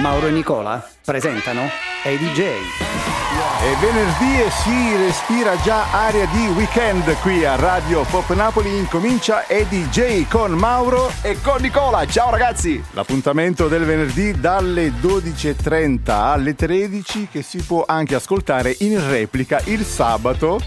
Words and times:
Mauro 0.00 0.28
e 0.28 0.30
Nicola 0.30 0.86
presentano 1.04 1.68
Hey 2.04 2.16
DJ. 2.18 2.40
È 3.60 3.76
venerdì 3.80 4.40
e 4.40 4.50
si 4.50 4.96
respira 4.96 5.60
già 5.62 5.90
aria 5.90 6.26
di 6.26 6.46
weekend 6.54 7.12
qui 7.20 7.44
a 7.44 7.56
Radio 7.56 8.04
Pop 8.04 8.32
Napoli. 8.34 8.76
Incomincia 8.76 9.46
EDJ 9.48 10.28
con 10.28 10.52
Mauro 10.52 11.10
e 11.22 11.40
con 11.42 11.60
Nicola. 11.60 12.06
Ciao 12.06 12.30
ragazzi! 12.30 12.82
L'appuntamento 12.92 13.66
del 13.66 13.84
venerdì 13.84 14.38
dalle 14.38 14.90
12.30 14.90 16.10
alle 16.10 16.54
13 16.54 17.28
che 17.30 17.42
si 17.42 17.58
può 17.58 17.84
anche 17.86 18.14
ascoltare 18.14 18.76
in 18.80 19.04
replica 19.10 19.60
il 19.64 19.84
sabato 19.84 20.60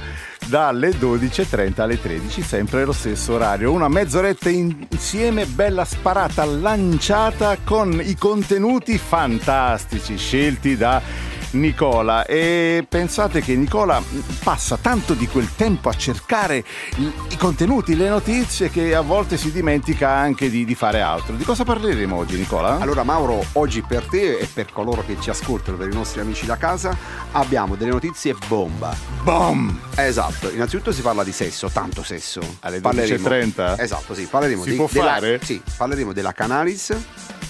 dalle 0.47 0.89
12.30 0.89 1.81
alle 1.81 1.99
13, 1.99 2.41
sempre 2.41 2.85
lo 2.85 2.91
stesso 2.91 3.33
orario. 3.33 3.71
Una 3.71 3.87
mezz'oretta 3.87 4.49
insieme, 4.49 5.45
bella 5.45 5.85
sparata, 5.85 6.43
lanciata 6.45 7.57
con 7.63 8.01
i 8.03 8.15
contenuti 8.15 8.97
fantastici 8.97 10.17
scelti 10.17 10.75
da 10.75 11.01
Nicola 11.51 12.25
e 12.25 12.85
pensate 12.87 13.41
che 13.41 13.55
Nicola 13.55 14.01
passa 14.43 14.77
tanto 14.77 15.13
di 15.13 15.27
quel 15.27 15.53
tempo 15.55 15.89
a 15.89 15.93
cercare 15.93 16.63
i 16.95 17.37
contenuti, 17.37 17.95
le 17.95 18.07
notizie 18.07 18.69
che 18.69 18.95
a 18.95 19.01
volte 19.01 19.37
si 19.37 19.51
dimentica 19.51 20.09
anche 20.09 20.49
di, 20.49 20.63
di, 20.63 20.75
fare 20.75 21.01
altro. 21.01 21.35
Di 21.35 21.43
cosa 21.43 21.63
parleremo 21.63 22.15
oggi 22.15 22.37
Nicola? 22.37 22.79
Allora 22.79 23.03
Mauro, 23.03 23.43
oggi 23.53 23.81
per 23.81 24.05
te 24.05 24.37
e 24.37 24.47
per 24.51 24.71
coloro 24.71 25.03
che 25.05 25.17
ci 25.19 25.29
ascoltano, 25.29 25.77
per 25.77 25.89
i 25.89 25.93
nostri 25.93 26.21
amici 26.21 26.45
da 26.45 26.57
casa, 26.57 26.95
abbiamo 27.31 27.75
delle 27.75 27.91
notizie 27.91 28.35
bomba. 28.47 28.95
Bom! 29.23 29.79
Esatto, 29.95 30.49
innanzitutto 30.49 30.91
si 30.91 31.01
parla 31.01 31.23
di 31.23 31.31
sesso, 31.31 31.69
tanto 31.69 32.03
sesso. 32.03 32.41
Alle 32.61 32.79
12.30? 32.79 33.79
Esatto, 33.79 34.13
sì, 34.13 34.25
parleremo 34.25 34.63
si 34.63 34.69
di, 34.69 34.75
può 34.75 34.87
della, 34.89 35.13
fare? 35.13 35.39
Sì, 35.43 35.61
parleremo 35.75 36.13
della 36.13 36.31
Canalis 36.31 36.95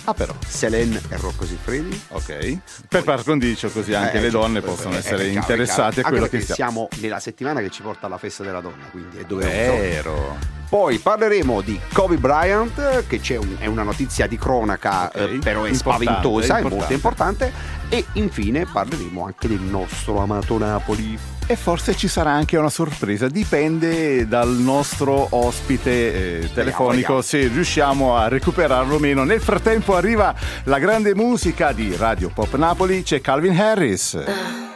Ah 0.06 0.14
però. 0.14 0.34
Selene 0.48 1.00
e 1.10 1.18
Rocco 1.18 1.46
Siffredi. 1.46 2.02
Ok. 2.10 2.58
Per 2.88 3.04
par 3.04 3.24
condicio 3.24 3.70
così 3.70 3.91
anche 3.96 4.18
eh, 4.18 4.22
le 4.22 4.30
donne 4.30 4.60
eh, 4.60 4.62
possono 4.62 4.96
eh, 4.96 4.98
essere 4.98 5.26
eh, 5.26 5.32
interessate 5.32 6.02
a 6.02 6.10
quello 6.10 6.28
che 6.28 6.42
siamo. 6.42 6.56
siamo 6.56 6.88
nella 7.02 7.20
settimana 7.20 7.62
che 7.62 7.70
ci 7.70 7.82
porta 7.82 8.08
alla 8.08 8.18
festa 8.18 8.44
della 8.44 8.62
donna, 8.62 8.86
quindi 8.92 9.18
è 9.18 9.24
dove 9.24 9.46
Vero. 9.46 10.60
Poi 10.72 11.00
parleremo 11.00 11.60
di 11.60 11.78
Kobe 11.92 12.16
Bryant, 12.16 13.06
che 13.06 13.38
un, 13.38 13.58
è 13.60 13.66
una 13.66 13.84
notizia 13.84 14.26
di 14.26 14.38
cronaca, 14.38 15.08
okay. 15.08 15.36
eh, 15.36 15.40
però 15.40 15.64
è 15.64 15.70
importante, 15.70 16.06
spaventosa, 16.06 16.58
è, 16.58 16.62
è 16.62 16.70
molto 16.70 16.94
importante. 16.94 17.52
E 17.90 18.06
infine 18.14 18.66
parleremo 18.66 19.26
anche 19.26 19.50
del 19.50 19.60
nostro 19.60 20.20
amato 20.20 20.58
Napoli 20.58 21.20
e 21.52 21.56
forse 21.58 21.98
ci 21.98 22.08
sarà 22.08 22.32
anche 22.32 22.56
una 22.56 22.70
sorpresa, 22.70 23.28
dipende 23.28 24.26
dal 24.26 24.50
nostro 24.50 25.28
ospite 25.32 26.44
eh, 26.44 26.54
telefonico 26.54 27.16
vediamo, 27.16 27.22
vediamo. 27.22 27.22
se 27.22 27.48
riusciamo 27.48 28.16
a 28.16 28.28
recuperarlo 28.30 28.96
o 28.96 29.00
meno. 29.00 29.26
Nel 29.26 29.42
frattempo 29.42 29.96
arriva 29.96 30.34
la 30.64 30.80
grande 30.80 31.14
musica 31.14 31.74
di 31.74 31.94
Radio 31.98 32.30
Pop 32.30 32.56
Napoli, 32.56 33.04
c'è 33.04 33.20
Calvin 33.20 33.60
Harris. 33.60 34.71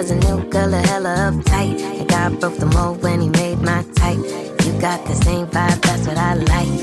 Cause 0.00 0.12
a 0.12 0.16
new 0.16 0.42
girl 0.48 0.72
a 0.72 0.78
hella 0.78 1.14
uptight. 1.30 1.78
And 1.78 2.08
God 2.08 2.40
broke 2.40 2.56
the 2.56 2.64
mold 2.64 3.02
when 3.02 3.20
he 3.20 3.28
made 3.28 3.60
my 3.60 3.82
type. 3.96 4.16
You 4.64 4.72
got 4.80 5.04
the 5.04 5.14
same 5.14 5.46
vibe, 5.48 5.78
that's 5.82 6.06
what 6.06 6.16
I 6.16 6.36
like. 6.36 6.74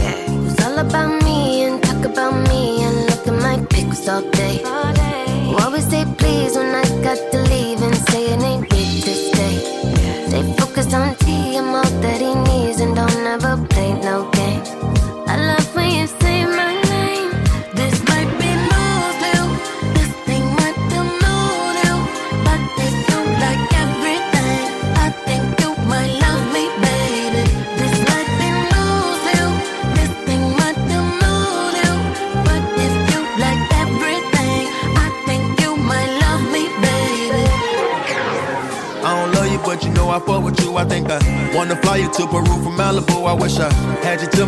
Yeah. 0.00 0.48
It's 0.48 0.64
all 0.64 0.78
about 0.78 1.22
me 1.22 1.64
and 1.64 1.82
talk 1.82 2.02
about 2.02 2.32
me 2.48 2.82
and 2.82 2.96
look 3.10 3.28
at 3.28 3.42
my 3.42 3.62
pics 3.66 4.08
all 4.08 4.22
day. 4.30 4.62
All 4.64 4.94
day. 4.94 5.54
Always 5.60 5.86
say 5.86 6.06
please 6.16 6.56
when 6.56 6.74
I 6.74 6.84
got 7.02 7.20
the 7.30 7.43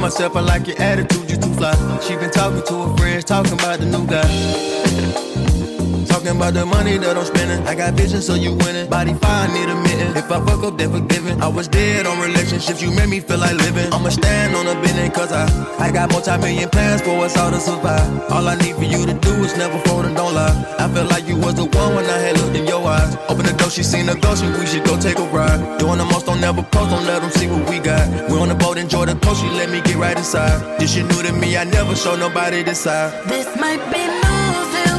myself, 0.06 0.36
I 0.36 0.40
like 0.40 0.66
your 0.68 0.80
attitude, 0.80 1.28
you 1.30 1.36
too 1.36 1.52
fly. 1.54 1.74
She 2.00 2.14
been 2.16 2.30
talking 2.30 2.62
to 2.62 2.82
her 2.84 2.96
friends, 2.96 3.24
talking 3.24 3.52
about 3.52 3.80
the 3.80 3.86
new 3.86 4.06
guy. 4.06 4.75
Talking 6.26 6.41
about 6.41 6.54
the 6.54 6.66
money 6.66 6.98
that 6.98 7.16
I'm 7.16 7.25
spending. 7.25 7.66
I 7.66 7.75
got 7.75 7.94
vision, 7.94 8.20
so 8.20 8.34
you 8.34 8.53
winning. 8.54 8.91
Body 8.91 9.14
fine, 9.14 9.53
need 9.54 9.69
a 9.69 9.76
mitten. 9.76 10.16
If 10.16 10.31
I 10.31 10.44
fuck 10.44 10.62
up, 10.64 10.78
then 10.78 10.91
forgiven. 10.91 11.41
I 11.41 11.48
was 11.48 11.69
dead 11.69 12.06
on 12.06 12.19
relationships, 12.20 12.82
you 12.82 12.91
made 12.91 13.09
me 13.09 13.20
feel 13.20 13.38
like 13.38 13.56
living. 13.56 13.92
I'ma 13.92 14.09
stand 14.09 14.54
on 14.56 14.66
a 14.66 14.75
building, 14.82 15.10
cause 15.12 15.31
I, 15.32 15.47
I 15.78 15.92
got 15.92 16.10
multi-million 16.10 16.69
plans 16.70 17.03
for 17.03 17.25
us 17.25 17.37
all 17.37 17.50
to 17.50 17.60
survive. 17.60 18.31
All 18.31 18.48
I 18.48 18.56
need 18.56 18.75
for 18.75 18.84
you 18.84 19.06
to 19.06 19.14
do 19.14 19.32
is 19.44 19.56
never 19.56 19.78
fold 19.87 20.06
and 20.06 20.16
don't 20.16 20.34
lie. 20.34 20.54
I 20.78 20.88
felt 20.88 21.10
like 21.10 21.26
you 21.28 21.37
was 21.37 21.54
the 21.54 21.64
one 21.64 21.94
when 21.94 22.04
I 22.06 22.19
had 22.19 22.38
looked 22.41 22.56
in 22.56 22.66
your 22.66 22.84
eyes. 22.84 23.16
Open 23.28 23.47
the 23.47 23.53
door, 23.53 23.70
she 23.70 23.82
seen 23.82 24.06
the 24.06 24.16
ghost, 24.16 24.43
and 24.43 24.58
we 24.58 24.66
should 24.66 24.84
go 24.84 24.98
take 24.98 25.19
a 25.19 25.26
ride. 25.28 25.78
Doing 25.78 25.98
the 25.98 26.04
most, 26.06 26.26
don't 26.26 26.41
never 26.41 26.62
post, 26.62 26.91
don't 26.91 27.06
let 27.06 27.22
them 27.22 27.31
see 27.31 27.47
what 27.47 27.69
we 27.70 27.78
got. 27.78 28.03
We're 28.28 28.41
on 28.41 28.48
the 28.48 28.54
boat, 28.54 28.78
enjoy 28.78 29.06
the 29.06 29.14
coast, 29.14 29.43
she 29.43 29.49
let 29.50 29.70
me 29.70 29.81
get 29.82 29.96
right 29.96 30.17
inside. 30.17 30.81
This 30.81 30.94
shit 30.94 31.06
new 31.06 31.23
to 31.23 31.32
me, 31.32 31.56
I 31.56 31.64
never 31.64 31.94
show 31.94 32.17
nobody 32.17 32.62
this 32.62 32.81
side. 32.81 33.12
This 33.28 33.46
might 33.61 33.82
be 33.93 34.02
Don't 34.87 34.95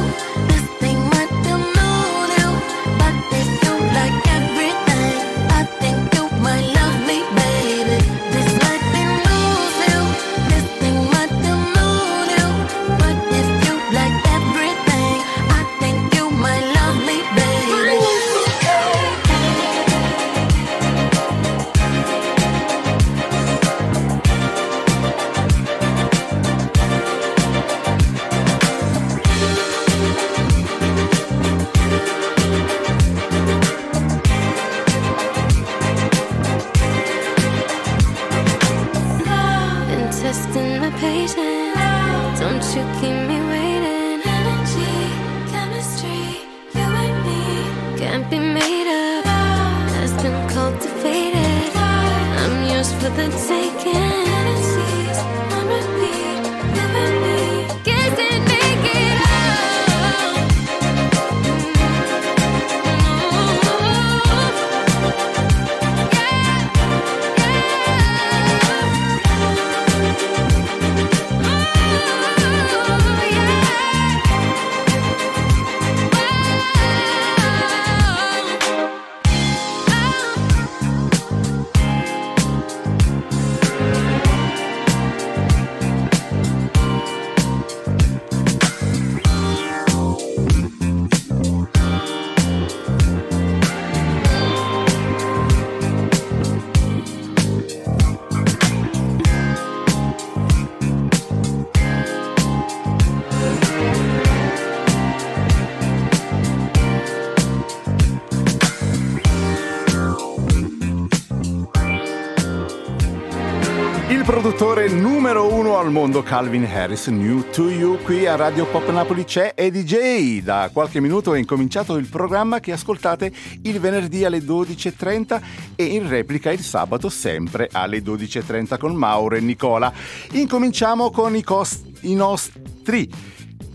al 115.88 115.94
mondo, 115.94 116.22
Calvin 116.22 116.64
Harris, 116.64 117.06
New 117.06 117.48
to 117.50 117.70
You, 117.70 117.98
qui 118.02 118.26
a 118.26 118.36
Radio 118.36 118.66
Pop 118.66 118.90
Napoli 118.90 119.24
c'è 119.24 119.52
e 119.54 119.70
DJ. 119.70 120.42
Da 120.42 120.68
qualche 120.70 121.00
minuto 121.00 121.32
è 121.32 121.38
incominciato 121.38 121.96
il 121.96 122.06
programma 122.06 122.60
che 122.60 122.72
ascoltate 122.72 123.32
il 123.62 123.80
venerdì 123.80 124.24
alle 124.24 124.40
12.30 124.40 125.40
e 125.76 125.84
in 125.84 126.06
replica 126.06 126.52
il 126.52 126.60
sabato 126.60 127.08
sempre 127.08 127.70
alle 127.72 128.02
12.30 128.02 128.78
con 128.78 128.94
Mauro 128.94 129.36
e 129.36 129.40
Nicola. 129.40 129.90
Incominciamo 130.32 131.10
con 131.10 131.34
i, 131.34 131.42
cost- 131.42 131.86
i 132.02 132.14
nostri 132.14 133.10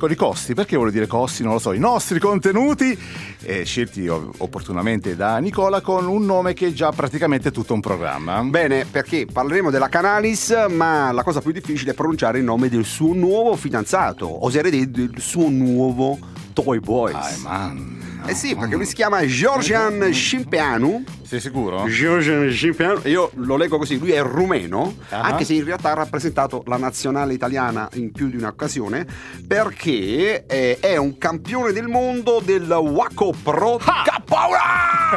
con 0.04 0.12
i 0.12 0.16
costi, 0.16 0.54
perché 0.54 0.76
vuol 0.76 0.92
dire 0.92 1.08
costi? 1.08 1.44
Non 1.44 1.54
lo 1.54 1.60
so, 1.60 1.72
i 1.72 1.80
nostri 1.80 2.20
contenuti 2.20 2.98
eh, 3.44 3.64
scelti 3.64 4.06
opportunamente 4.10 5.16
da 5.16 5.38
Nicola 5.38 5.80
con 5.80 6.08
un 6.08 6.26
nome 6.26 6.52
che 6.52 6.68
è 6.68 6.72
già 6.74 6.92
praticamente 6.92 7.52
tutto 7.52 7.74
un 7.74 7.80
programma. 7.80 8.44
Bene, 8.44 8.84
perché 8.84 9.26
parleremo 9.32 9.70
della 9.70 9.88
Canalis, 9.88 10.66
ma 10.68 11.14
la 11.14 11.24
cosa 11.24 11.40
più 11.40 11.54
difficile 11.54 11.92
è 11.92 11.94
pronunciare 11.94 12.40
il 12.40 12.44
nome 12.44 12.68
del 12.68 12.84
suo 12.84 13.14
nuovo 13.14 13.56
fidanzato, 13.56 14.44
oserei 14.44 14.72
dire 14.72 14.92
del 14.92 15.22
suo 15.22 15.48
nuovo 15.48 16.20
Toy 16.52 16.80
Boys. 16.80 17.14
Dai, 17.14 17.38
man. 17.42 17.93
Eh 18.26 18.36
sì, 18.36 18.56
perché 18.56 18.76
lui 18.76 18.86
si 18.86 18.94
chiama 18.96 19.26
Georgian 19.26 20.12
Shimpeanu. 20.14 21.04
Sei 21.24 21.40
sicuro? 21.42 21.86
Georgian 21.88 22.50
Shimpeanu. 22.50 23.02
Io 23.06 23.32
lo 23.36 23.58
leggo 23.58 23.78
così, 23.78 23.98
lui 24.00 24.12
è 24.12 24.22
rumeno, 24.22 24.96
Ah. 25.10 25.22
anche 25.22 25.44
se 25.44 25.54
in 25.54 25.66
realtà 25.66 25.92
ha 25.92 25.96
rappresentato 25.96 26.64
la 26.68 26.78
nazionale 26.78 27.34
italiana 27.34 27.90
in 27.96 28.12
più 28.12 28.30
di 28.30 28.38
un'occasione, 28.38 29.06
perché 29.46 30.46
eh, 30.46 30.78
è 30.80 30.96
un 30.98 31.18
campione 31.18 31.74
del 31.74 31.88
mondo 31.88 32.42
del 32.44 32.70
Waco 32.72 33.34
Pro 33.44 33.78
K. 33.78 34.22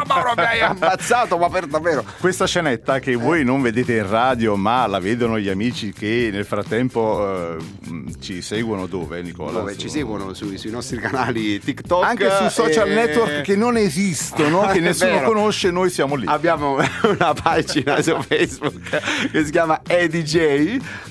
Mauro 0.07 0.33
mi 0.37 0.43
hai 0.43 0.61
ammazzato, 0.61 1.39
ma 1.39 1.49
per 1.49 1.67
davvero. 1.67 2.05
Questa 2.21 2.47
scenetta 2.47 2.99
che 2.99 3.15
voi 3.15 3.45
non 3.45 3.63
vedete 3.63 3.95
in 3.97 4.09
radio, 4.09 4.55
ma 4.57 4.87
la 4.87 4.99
vedono 4.99 5.39
gli 5.39 5.49
amici 5.49 5.93
che 5.93 6.29
nel 6.31 6.45
frattempo 6.45 7.57
eh, 7.57 7.57
ci 8.21 8.43
seguono 8.43 8.87
dove, 8.87 9.23
Nicola? 9.23 9.53
Dove 9.53 9.73
Su- 9.73 9.79
ci 9.81 9.89
seguono 9.89 10.35
sui, 10.35 10.59
sui 10.59 10.71
nostri 10.71 10.99
canali 10.99 11.59
TikTok. 11.61 12.05
Anche 12.05 12.29
su 12.31 12.49
social 12.49 12.89
e- 12.91 12.95
network 12.97 13.43
che 13.43 13.57
non 13.57 13.77
esistono, 13.77 14.67
che 14.67 14.79
È 14.79 14.81
nessuno 14.81 15.23
conosce, 15.23 15.71
noi 15.71 15.91
siamo 15.91 16.15
lì. 16.15 16.27
Abbiamo 16.27 16.77
una 17.05 17.35
pagina 17.35 18.01
su 18.03 18.17
Facebook 18.23 19.29
che 19.31 19.45
si 19.45 19.51
chiama 19.51 19.81
EDJ 19.87 20.37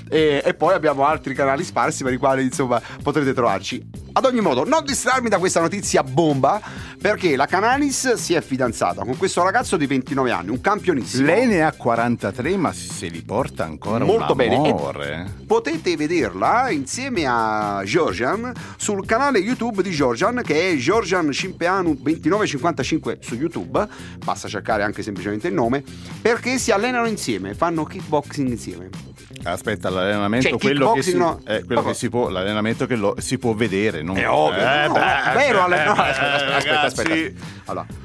e, 0.10 0.42
e 0.44 0.54
poi 0.54 0.74
abbiamo 0.74 1.06
altri 1.06 1.34
canali 1.34 1.64
sparsi 1.64 2.04
per 2.04 2.14
i 2.14 2.18
quali 2.18 2.44
insomma 2.44 2.82
potrete 3.02 3.34
trovarci. 3.34 4.05
Ad 4.17 4.23
ogni 4.23 4.39
modo, 4.39 4.63
non 4.65 4.85
distrarmi 4.85 5.27
da 5.27 5.38
questa 5.39 5.59
notizia 5.59 6.01
bomba 6.01 6.62
perché 7.01 7.35
la 7.35 7.45
Canalis 7.47 8.13
si 8.13 8.33
è 8.33 8.41
fidanzata 8.41 9.03
con 9.03 9.17
questo 9.17 9.44
ragazzo 9.44 9.75
di 9.75 9.85
29 9.88 10.31
anni, 10.31 10.50
un 10.51 10.62
campionissimo. 10.62 11.25
Lei 11.25 11.45
ne 11.47 11.62
ha 11.63 11.73
43, 11.73 12.56
ma 12.56 12.71
se 12.71 13.07
li 13.07 13.21
porta 13.21 13.65
ancora 13.65 14.06
Molto 14.06 14.31
un 14.31 14.38
bene. 14.38 14.56
amore. 14.56 15.33
Potete 15.45 15.97
vederla 15.97 16.69
insieme 16.69 17.25
a 17.27 17.81
Georgian 17.83 18.53
sul 18.77 19.06
canale 19.06 19.39
YouTube 19.39 19.83
di 19.83 19.91
Georgian 19.91 20.41
che 20.45 20.71
è 20.71 20.75
Georgian 20.77 21.29
Cimpeanu 21.33 21.95
2955 21.95 23.17
su 23.19 23.35
YouTube. 23.35 23.85
Basta 24.23 24.47
cercare 24.47 24.83
anche 24.83 25.03
semplicemente 25.03 25.50
il 25.50 25.53
nome 25.53 25.83
perché 26.21 26.57
si 26.57 26.71
allenano 26.71 27.07
insieme, 27.07 27.53
fanno 27.53 27.83
kickboxing 27.83 28.47
insieme. 28.47 28.89
Aspetta, 29.44 29.89
l'allenamento, 29.89 30.50
Cioè, 30.50 30.57
quello, 30.59 30.94
che 30.94 31.01
si, 31.03 31.15
no. 31.15 31.41
eh, 31.45 31.63
quello 31.63 31.83
che 31.83 31.94
si 31.94 32.09
può, 32.09 32.29
l'allenamento 32.29 32.88
che 32.88 32.95
lo- 32.95 33.15
si 33.19 33.38
può 33.38 33.53
vedere. 33.53 34.01
Non... 34.06 34.18
È 34.18 34.30
ovvio. 34.30 34.60
Eh, 34.62 34.88
no, 34.88 34.94
beh, 34.94 35.34
vero 35.34 35.63
alle- 35.63 35.84
no, 35.84 35.96
eh, 35.96 36.10
aspetta, 36.10 36.56
aspetta, 36.56 36.81
aspetta. 36.81 37.44
Allora, 37.66 37.86
eh, 37.90 37.96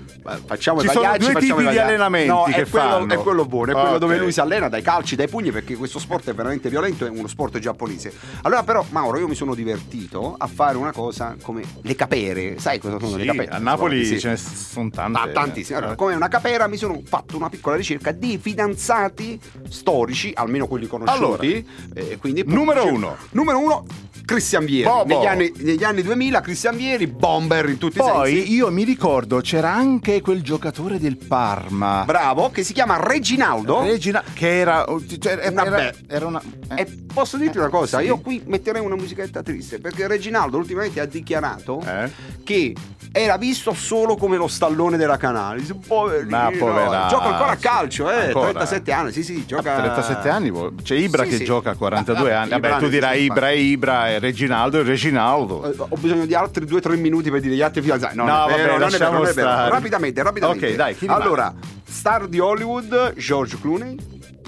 facciamo 0.46 0.81
Ci 0.81 0.87
i 0.87 0.90
sono 0.90 1.05
pagliacci, 1.05 1.19
due 1.19 1.32
facciamo 1.40 1.61
tipi 1.61 1.70
di 1.72 1.78
allenamenti 1.78 2.28
No, 2.28 2.43
che 2.44 2.62
è 2.62 2.69
quello, 2.69 3.08
è 3.08 3.17
quello 3.19 3.44
buono, 3.46 3.70
è 3.70 3.75
quello 3.75 3.88
Ok. 3.90 3.99
dove 3.99 4.19
lui 4.19 4.32
si 4.32 4.40
allena 4.40 4.69
dai 4.69 4.82
calci, 4.82 5.17
dai 5.17 5.28
pugni, 5.28 5.50
perché 5.50 5.76
questo 5.76 5.99
sport 5.99 6.28
è 6.31 6.34
veramente 6.34 6.69
violento, 6.69 7.06
è 7.06 7.08
uno 7.08 7.26
sport 7.28 7.58
giapponese. 7.58 8.12
Allora, 8.43 8.62
però, 8.62 8.84
Mauro, 8.90 9.19
io 9.19 9.28
mi 9.28 9.34
sono 9.34 9.55
divertito 9.55 10.34
a 10.38 10.46
fare 10.46 10.76
una 10.76 10.93
cosa 10.93 11.37
come 11.43 11.62
le 11.82 11.94
capere. 11.94 12.58
Sai 12.58 12.78
cosa 12.78 12.99
sono 12.99 13.17
le 13.17 13.22
Sì, 13.22 13.28
capere? 13.28 13.50
a 13.50 13.58
Napoli 13.58 14.05
Sì. 14.05 14.20
ce 14.20 14.28
ne 14.31 14.37
sono 14.37 14.90
tante. 14.90 15.19
Ah, 15.19 15.28
tantissime. 15.28 15.78
Allora, 15.78 15.94
come 15.94 16.14
una 16.14 16.28
capera 16.28 16.67
mi 16.67 16.76
sono 16.76 17.00
fatto 17.05 17.37
una 17.37 17.49
piccola 17.49 17.76
ricerca 17.76 18.12
di 18.12 18.38
fidanzati 18.38 19.40
storici, 19.69 20.32
almeno 20.34 20.67
quelli 20.67 20.87
conosciuti. 20.87 21.67
Eh, 21.94 22.19
quindi, 22.19 22.43
Numero 22.46 22.86
uno. 22.86 23.17
Numero 23.31 23.58
uno, 23.58 23.84
Cristian 24.24 24.65
Vieri. 24.65 24.89
Bobo. 24.89 25.15
Negli 25.15 25.27
anni, 25.27 25.53
negli 25.56 25.84
anni 25.84 26.03
2000 26.03 26.41
Cristian 26.41 26.77
Vieri, 26.77 27.06
bomber 27.06 27.69
in 27.69 27.79
tutti 27.79 27.98
i 27.98 28.00
sensi. 28.00 28.12
Poi 28.17 28.53
io 28.53 28.70
mi 28.70 28.84
ricordo 28.84 29.41
c'era 29.41 29.72
anche 29.72 30.09
quel 30.20 30.43
giocatore 30.43 30.98
del 30.98 31.17
Parma. 31.17 32.02
Bravo, 32.05 32.50
che 32.50 32.62
si 32.64 32.72
chiama 32.72 32.96
Reginaldo. 33.00 33.82
Regina, 33.82 34.22
che 34.34 34.58
era, 34.58 34.84
cioè, 35.20 35.48
Una 35.50 35.64
era, 35.64 35.76
be- 35.76 35.94
era 36.08 36.26
una. 36.26 36.40
eh. 36.74 36.81
E 36.82 36.98
posso 37.12 37.36
dirti 37.36 37.58
una 37.58 37.69
cosa, 37.69 37.98
Sì. 37.98 38.05
io 38.06 38.19
qui 38.19 38.43
metterei 38.46 38.82
una 38.82 38.96
musichetta 38.96 39.43
triste 39.43 39.79
perché 39.79 40.06
Reginaldo 40.08 40.56
ultimamente 40.56 41.00
ha 41.00 41.05
dichiarato 41.06 41.81
Eh? 41.86 42.10
che 42.44 42.74
era 43.12 43.36
visto 43.36 43.72
solo 43.74 44.17
come 44.17 44.36
lo 44.36 44.46
stallone 44.48 44.96
della 44.96 45.17
Canalis. 45.17 45.74
Poverino. 45.86 46.31
Ma 46.36 46.50
poveraccio. 46.56 47.17
Gioca 47.17 47.29
ancora 47.29 47.50
a 47.50 47.56
calcio, 47.56 48.10
eh, 48.10 48.26
Ancora? 48.26 48.50
37 48.50 48.93
anni, 48.93 49.12
sì, 49.12 49.22
sì, 49.22 49.44
gioca 49.46 49.74
37 49.76 50.29
anni, 50.29 50.50
vo- 50.50 50.72
c'è 50.82 50.94
Ibra 50.96 51.24
Sì, 51.24 51.31
che 51.31 51.36
sì. 51.36 51.44
gioca 51.44 51.70
a 51.70 51.74
42 51.76 52.32
Ah, 52.34 52.40
anni. 52.43 52.50
Vabbè, 52.50 52.79
tu 52.79 52.88
dirai 52.88 53.22
Ibra 53.24 53.48
è 53.50 53.55
Ibra, 53.55 54.08
e 54.10 54.19
Reginaldo 54.19 54.81
è 54.81 54.84
Reginaldo. 54.84 55.64
Eh, 55.70 55.74
Ho 55.76 55.96
bisogno 55.98 56.24
di 56.26 56.34
altri 56.34 56.64
2-3 56.67 56.96
minuti 56.96 57.31
per 57.31 57.40
dire 57.40 57.55
gli 57.55 57.62
altri 57.62 57.82
fidanzati. 57.82 58.17
No, 58.17 58.24
No, 58.24 58.31
non 58.31 58.38
è 58.38 58.50
vabbè, 58.50 58.79
non 58.79 58.82
è 58.88 58.90
vero, 58.98 59.10
non 59.12 59.26
è 59.26 59.32
vero. 59.32 59.48
stare. 59.48 59.70
Rapidamente, 60.00 60.22
rapidamente. 60.22 60.66
Ok, 60.70 60.74
dai, 60.76 60.96
chi? 60.96 61.06
Allora, 61.06 61.54
star 61.84 62.26
di 62.26 62.38
Hollywood, 62.38 63.14
George 63.16 63.58
Clooney, 63.60 63.96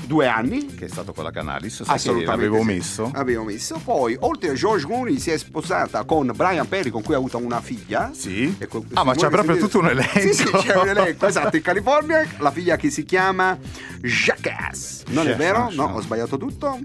due 0.06 0.26
anni. 0.26 0.66
Che 0.66 0.87
è 0.87 0.88
stato 0.88 1.12
con 1.12 1.25
la 1.25 1.30
Canalis, 1.30 1.82
Assolutamente. 1.87 2.30
l'avevo 2.30 2.59
sì. 2.61 2.64
messo. 2.64 3.11
Avevo 3.14 3.44
messo. 3.44 3.80
Poi, 3.85 4.16
oltre 4.21 4.50
a 4.50 4.54
George 4.54 4.87
Clooney, 4.87 5.18
si 5.18 5.30
è 5.30 5.37
sposata 5.37 6.04
con 6.04 6.32
Brian 6.35 6.66
Perry, 6.66 6.90
con 6.90 7.02
cui 7.02 7.14
ha 7.14 7.18
avuto 7.18 7.37
una 7.38 7.61
figlia. 7.61 8.11
Sì. 8.14 8.56
Con- 8.68 8.87
Ah, 8.94 9.04
ma 9.04 9.14
c'è 9.14 9.28
proprio 9.28 9.56
tutto 9.56 9.78
un 9.78 9.88
elenco. 9.88 10.18
Sì, 10.21 10.32
sì, 10.32 10.44
c'è 10.44 10.76
un 10.76 10.88
elenco. 10.88 11.26
Esatto, 11.32 11.56
in 11.56 11.62
California, 11.62 12.26
la 12.38 12.50
figlia 12.50 12.76
che 12.76 12.90
si 12.90 13.04
chiama 13.04 13.59
Jackass. 14.00 15.04
Non 15.09 15.26
è 15.26 15.30
Jackass, 15.37 15.38
vero? 15.38 15.71
No. 15.73 15.94
ho 15.94 16.00
sbagliato 16.00 16.37
tutto. 16.38 16.78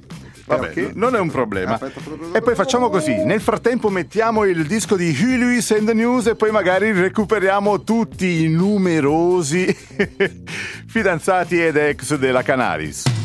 Vabbè, 0.48 0.68
Perché? 0.68 0.92
non 0.96 1.14
è 1.14 1.20
un 1.20 1.30
problema. 1.30 1.74
Aspetta, 1.74 2.00
aspetta, 2.00 2.16
aspetta. 2.16 2.38
E 2.38 2.42
poi 2.42 2.56
facciamo 2.56 2.90
così: 2.90 3.24
nel 3.26 3.42
frattempo 3.42 3.90
mettiamo 3.90 4.46
il 4.46 4.66
disco 4.66 4.96
di 4.96 5.14
Lewis 5.38 5.72
and 5.72 5.86
the 5.88 5.94
News 5.94 6.28
e 6.28 6.36
poi 6.36 6.52
magari 6.52 6.94
recuperiamo 6.94 7.84
tutti 7.84 8.44
i 8.44 8.48
numerosi 8.48 9.66
fidanzati 10.88 11.62
ed 11.62 11.76
ex 11.76 12.16
della 12.16 12.44
Canaris. 12.44 13.17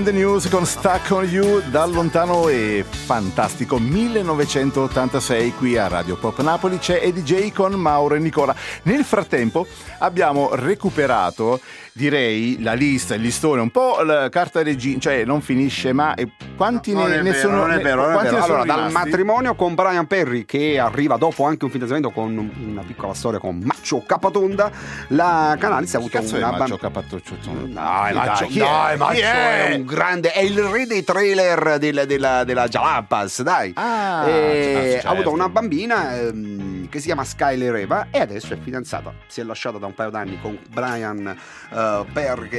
And 0.00 0.06
the 0.06 0.12
News 0.12 0.48
con 0.48 0.64
Stuck 0.64 1.10
on 1.10 1.24
You 1.24 1.60
dal 1.68 1.92
lontano 1.92 2.48
e 2.48 2.84
fantastico 2.88 3.78
1986 3.78 5.54
qui 5.54 5.76
a 5.76 5.88
Radio 5.88 6.16
Pop 6.16 6.40
Napoli 6.40 6.78
c'è 6.78 7.00
EDJ 7.02 7.52
con 7.52 7.72
Mauro 7.72 8.14
e 8.14 8.18
Nicola. 8.18 8.54
Nel 8.84 9.04
frattempo 9.04 9.66
abbiamo 9.98 10.54
recuperato 10.54 11.60
direi 11.92 12.60
la 12.62 12.72
lista, 12.72 13.14
il 13.14 13.20
listone, 13.20 13.60
un 13.60 13.70
po' 13.70 14.02
la 14.02 14.28
carta 14.28 14.62
regina, 14.62 14.98
cioè 14.98 15.24
non 15.24 15.40
finisce 15.40 15.92
mai. 15.92 16.32
Quanti 16.56 16.94
ne, 16.94 17.20
ne 17.20 17.22
vero, 17.22 17.38
sono? 17.38 17.56
non 17.56 17.72
è 17.72 17.80
vero, 17.80 18.10
non 18.10 18.24
è 18.24 18.30
vero. 18.30 18.42
Allora, 18.42 18.64
dal 18.64 18.90
matrimonio 18.90 19.54
con 19.54 19.74
Brian 19.74 20.06
Perry 20.06 20.44
che 20.44 20.78
arriva 20.78 21.16
dopo 21.16 21.44
anche 21.44 21.64
un 21.64 21.70
fidanzamento 21.70 22.10
con 22.10 22.50
una 22.66 22.82
piccola 22.82 23.14
storia 23.14 23.38
con 23.38 23.58
Maccio 23.58 24.02
Capatonda, 24.06 24.70
la 25.08 25.56
Canalis 25.58 25.94
ha 25.94 25.98
avuto 25.98 26.18
una 26.18 26.50
Maccio 26.50 26.76
bambina. 26.76 26.76
Maccio, 28.12 28.46
chi 28.46 28.58
è? 28.58 28.62
dai, 28.62 28.96
Maccio 28.96 29.20
è? 29.20 29.68
è? 29.68 29.74
un 29.74 29.84
grande, 29.90 30.32
è 30.32 30.40
il 30.40 30.58
re 30.62 30.86
dei 30.86 31.04
trailer 31.04 31.78
del- 31.78 32.04
della, 32.06 32.44
della 32.44 32.66
Jalapas, 32.68 33.42
dai. 33.42 33.72
Ah, 33.76 34.26
E 34.28 34.88
certo. 34.92 35.08
Ha 35.08 35.10
avuto 35.10 35.30
una 35.30 35.48
bambina 35.48 36.18
ehm, 36.18 36.79
che 36.90 36.98
si 36.98 37.06
chiama 37.06 37.24
Skyler 37.24 37.76
Eva 37.76 38.08
e 38.10 38.20
adesso 38.20 38.52
è 38.52 38.58
fidanzata. 38.60 39.14
Si 39.26 39.40
è 39.40 39.44
lasciata 39.44 39.78
da 39.78 39.86
un 39.86 39.94
paio 39.94 40.10
d'anni 40.10 40.38
con 40.40 40.58
Brian 40.68 41.34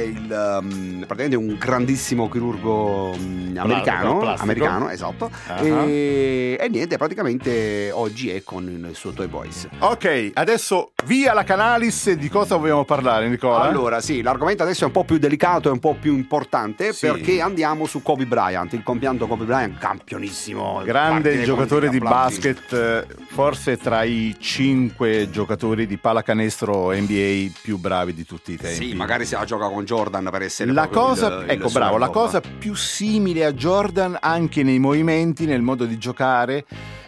è 0.02 0.04
il, 0.04 0.32
ehm, 0.32 1.04
praticamente 1.06 1.36
un 1.36 1.56
grandissimo 1.58 2.28
chirurgo 2.28 3.14
mm, 3.16 3.56
americano, 3.56 4.34
americano, 4.36 4.90
esatto. 4.90 5.30
Ah. 5.46 5.62
E, 5.62 6.56
e 6.58 6.68
niente, 6.68 6.96
praticamente 6.96 7.90
oggi 7.92 8.30
è 8.30 8.42
con 8.42 8.64
il 8.88 8.96
suo 8.96 9.12
Toy 9.12 9.26
Boys. 9.26 9.68
Ok, 9.78 10.30
adesso 10.34 10.92
via 11.04 11.32
la 11.32 11.44
Canalis 11.44 12.12
di 12.12 12.28
cosa 12.28 12.56
vogliamo 12.56 12.84
parlare 12.84 13.28
Nicola? 13.28 13.60
Allora, 13.60 14.00
sì, 14.00 14.22
l'argomento 14.22 14.62
adesso 14.62 14.84
è 14.84 14.86
un 14.86 14.92
po' 14.92 15.04
più 15.04 15.18
delicato 15.18 15.68
e 15.68 15.72
un 15.72 15.78
po' 15.78 15.96
più 15.98 16.14
importante 16.14 16.92
Sì. 16.92 17.06
perché 17.06 17.40
andiamo 17.40 17.86
su 17.86 18.02
Kobe 18.02 18.26
Bryant, 18.26 18.72
il 18.72 18.82
compianto 18.82 19.26
Kobe 19.26 19.44
Bryant, 19.44 19.78
campionissimo. 19.78 20.82
Grande 20.84 21.42
giocatore 21.42 21.88
di 21.88 21.98
basket, 21.98 22.72
eh, 22.72 23.06
forse 23.32 23.78
tra 23.78 24.02
i 24.02 24.36
cinque 24.38 25.30
giocatori 25.30 25.86
di 25.86 25.96
pallacanestro 25.96 26.92
NBA 26.92 27.52
più 27.62 27.78
bravi 27.78 28.12
di 28.12 28.26
tutti 28.26 28.52
i 28.52 28.56
tempi. 28.58 28.88
Sì, 28.88 28.94
magari 28.94 29.24
se 29.24 29.36
la 29.36 29.44
gioca 29.46 29.68
con 29.68 29.84
Jordan 29.84 30.28
per 30.30 30.42
essere 30.42 30.70
La 30.70 30.88
cosa, 30.88 31.38
il- 31.38 31.44
il 31.44 31.50
ecco 31.52 31.68
suo 31.68 31.78
bravo, 31.78 31.96
la 31.96 32.10
cosa 32.10 32.40
più 32.42 32.74
simile 32.74 33.46
a 33.46 33.52
Jordan 33.54 34.18
anche 34.20 34.62
nei 34.62 34.78
movimenti, 34.78 35.46
nel 35.46 35.62
modo 35.62 35.86
di 35.86 35.96
giocare 35.96 36.66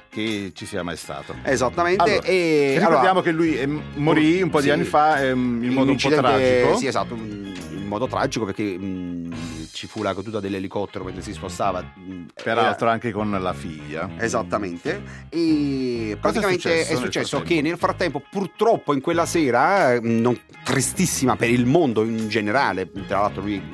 che 0.09 0.52
ci 0.54 0.64
sia 0.64 0.83
mai 0.83 0.97
stato. 0.97 1.35
Esattamente. 1.43 2.02
Allora, 2.02 2.23
e 2.23 2.75
Ricordiamo 2.78 3.00
allora, 3.09 3.23
che 3.23 3.31
lui 3.33 3.59
eh, 3.59 3.66
morì 3.66 4.40
un 4.40 4.49
po' 4.49 4.61
di 4.61 4.66
sì, 4.66 4.71
anni 4.71 4.85
fa 4.85 5.23
ehm, 5.23 5.62
in 5.62 5.73
modo 5.75 5.90
un 5.90 5.97
po' 5.99 6.09
tragico. 6.09 6.76
Sì, 6.78 6.87
esatto, 6.87 7.14
in 7.14 7.85
modo 7.87 8.07
tragico 8.07 8.47
perché 8.47 8.76
mm, 8.78 9.33
ci 9.75 9.87
fu 9.87 10.02
la 10.02 10.14
caduta 10.14 10.40
dell'elicottero 10.40 11.04
mentre 11.04 11.23
si 11.23 11.33
spostava. 11.33 11.83
mm, 11.99 12.26
Peraltro 12.43 12.88
anche 12.88 13.11
con 13.11 13.31
la 13.31 13.52
figlia. 13.52 14.09
Esattamente, 14.19 15.02
e 15.28 16.16
Cosa 16.21 16.38
è 16.38 16.50
praticamente 16.50 16.61
successo 16.61 16.90
è 16.90 16.95
nel 16.95 17.02
successo 17.02 17.28
frattempo? 17.37 17.54
che 17.54 17.69
nel 17.69 17.78
frattempo, 17.78 18.23
purtroppo, 18.31 18.95
in 18.95 19.00
quella 19.00 19.26
sera, 19.26 19.93
eh, 19.95 20.00
non, 20.00 20.38
tristissima 20.62 21.37
per 21.37 21.50
il 21.50 21.66
mondo 21.66 22.04
in 22.04 22.28
generale, 22.28 22.90
tra 23.07 23.21
l'altro, 23.21 23.43
lui 23.43 23.61
mm, 23.61 23.74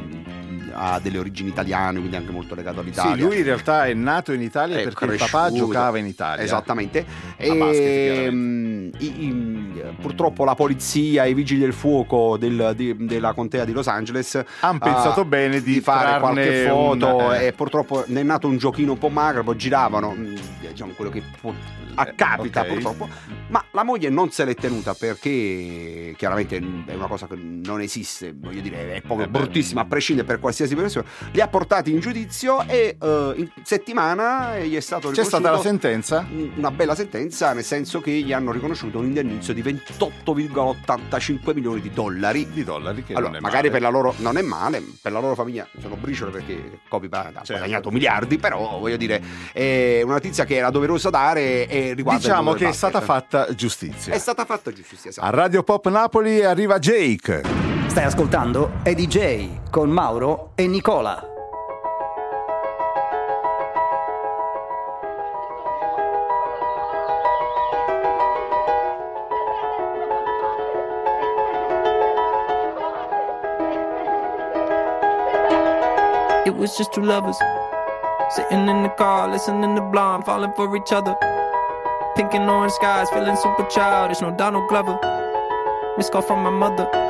ha 0.82 0.98
delle 0.98 1.18
origini 1.18 1.50
italiane, 1.50 1.98
quindi 1.98 2.16
anche 2.16 2.30
molto 2.32 2.54
legato 2.54 2.80
all'Italia. 2.80 3.14
Sì, 3.14 3.20
lui 3.20 3.38
in 3.38 3.44
realtà 3.44 3.86
è 3.86 3.92
nato 3.92 4.32
in 4.32 4.40
Italia 4.40 4.78
È 4.78 4.82
perché 4.82 5.04
il 5.04 5.16
papà 5.18 5.48
cresciuto. 5.48 5.66
giocava 5.72 5.98
in 5.98 6.06
Italia. 6.06 6.42
Esattamente. 6.42 7.00
A 7.00 7.54
basket, 7.54 7.78
E, 7.86 8.28
mm, 8.30 8.88
i- 8.98 9.24
i- 9.26 9.82
purtroppo 10.00 10.44
la 10.44 10.54
polizia 10.54 11.24
e 11.24 11.30
i 11.30 11.34
vigili 11.34 11.60
del 11.60 11.74
fuoco 11.74 12.36
del- 12.38 12.72
di- 12.74 12.96
della 12.98 13.34
contea 13.34 13.64
di 13.66 13.72
Los 13.72 13.88
Angeles 13.88 14.42
Han 14.60 14.78
pensato 14.78 15.20
ah, 15.20 15.24
bene 15.24 15.60
di, 15.60 15.80
fare 15.80 16.18
qualche 16.18 16.66
foto 16.68 17.16
un- 17.16 17.32
eh. 17.34 17.46
e 17.48 17.52
purtroppo 17.52 18.04
ne 18.06 18.20
è 18.20 18.22
nato 18.22 18.48
un 18.48 18.56
giochino 18.56 18.92
un 18.92 18.98
po' 18.98 19.08
magro, 19.10 19.42
poi 19.44 19.56
giravano, 19.56 20.14
mm, 20.16 20.34
diciamo 20.60 20.92
quello 20.96 21.10
che 21.10 21.22
può- 21.40 21.52
accapita 21.92 22.60
ok. 22.62 22.66
purtroppo, 22.68 23.08
ma 23.48 23.62
la 23.72 23.82
moglie 23.82 24.08
non 24.08 24.30
se 24.30 24.44
l'è 24.44 24.54
tenuta 24.54 24.94
perché 24.94 26.14
chiaramente 26.16 26.56
è 26.86 26.94
una 26.94 27.06
cosa 27.08 27.26
che 27.26 27.36
non 27.36 27.80
esiste, 27.80 28.32
voglio 28.34 28.60
dire, 28.60 28.94
è 28.94 29.00
proprio 29.02 29.26
Eh 29.26 29.30
bruttissima 29.30 29.82
a 29.82 29.84
prescindere 29.84 30.26
per 30.26 30.38
qualsiasi 30.38 30.69
persona. 30.74 31.04
Li 31.32 31.40
ha 31.40 31.48
portati 31.48 31.90
in 31.90 32.00
giudizio 32.00 32.62
e 32.66 32.96
eh, 33.00 33.32
in 33.36 33.50
settimana 33.62 34.58
gli 34.58 34.76
è 34.76 34.80
stato 34.80 35.10
C'è 35.10 35.24
stata 35.24 35.50
la 35.50 35.60
sentenza? 35.60 36.26
una 36.56 36.70
bella 36.70 36.94
sentenza, 36.94 37.52
nel 37.52 37.64
senso 37.64 38.00
che 38.00 38.10
gli 38.10 38.32
hanno 38.32 38.52
riconosciuto 38.52 38.98
un 38.98 39.04
indennizzo 39.06 39.52
di 39.52 39.62
28,85 39.62 41.54
milioni 41.54 41.80
di 41.80 41.90
dollari. 41.90 42.48
di 42.50 42.64
dollari 42.64 43.04
che 43.04 43.14
Allora, 43.14 43.40
magari 43.40 43.68
male. 43.68 43.70
per 43.70 43.80
la 43.82 43.88
loro 43.88 44.14
non 44.18 44.36
è 44.36 44.42
male, 44.42 44.82
per 45.00 45.12
la 45.12 45.20
loro 45.20 45.34
famiglia 45.34 45.66
sono 45.80 45.96
briciole 45.96 46.30
perché 46.30 46.80
Kobe 46.88 47.08
Bryant 47.08 47.36
ha 47.36 47.42
Certo. 47.42 47.52
guadagnato 47.62 47.90
miliardi, 47.90 48.38
però 48.38 48.78
voglio 48.78 48.96
dire, 48.96 49.22
è 49.52 50.00
una 50.04 50.14
notizia 50.14 50.44
che 50.44 50.56
era 50.56 50.70
doverosa 50.70 51.10
dare 51.10 51.66
e 51.68 51.92
riguarda 51.94 52.20
Diciamo 52.20 52.52
che 52.54 52.68
è 52.68 52.72
stata 52.72 53.00
basket. 53.00 53.14
fatta 53.44 53.54
giustizia. 53.54 54.12
È 54.12 54.18
stata 54.18 54.44
fatta 54.44 54.72
giustizia, 54.72 55.10
esatto. 55.10 55.26
A 55.26 55.30
Radio 55.30 55.62
Pop 55.62 55.88
Napoli 55.88 56.44
arriva 56.44 56.78
Jake. 56.78 57.79
Stai 57.90 58.04
ascoltando 58.04 58.70
Eddie 58.84 59.08
J 59.08 59.60
con 59.68 59.90
Mauro 59.90 60.52
e 60.54 60.68
Nicola. 60.68 61.26
It 76.46 76.54
was 76.56 76.76
just 76.76 76.92
two 76.92 77.02
lovers 77.02 77.36
sitting 78.30 78.68
in 78.68 78.84
the 78.84 78.94
car, 78.96 79.28
listening 79.28 79.74
to 79.74 79.82
Blonde, 79.82 80.24
falling 80.24 80.52
for 80.54 80.76
each 80.76 80.92
other. 80.92 81.16
Pink 82.14 82.34
and 82.34 82.48
orange 82.48 82.72
skies, 82.74 83.10
feeling 83.10 83.34
super 83.34 83.66
childish. 83.68 84.20
No 84.20 84.30
Donald 84.30 84.68
Glover. 84.68 84.96
Missed 85.96 86.12
call 86.12 86.22
from 86.22 86.44
my 86.44 86.50
mother. 86.50 87.09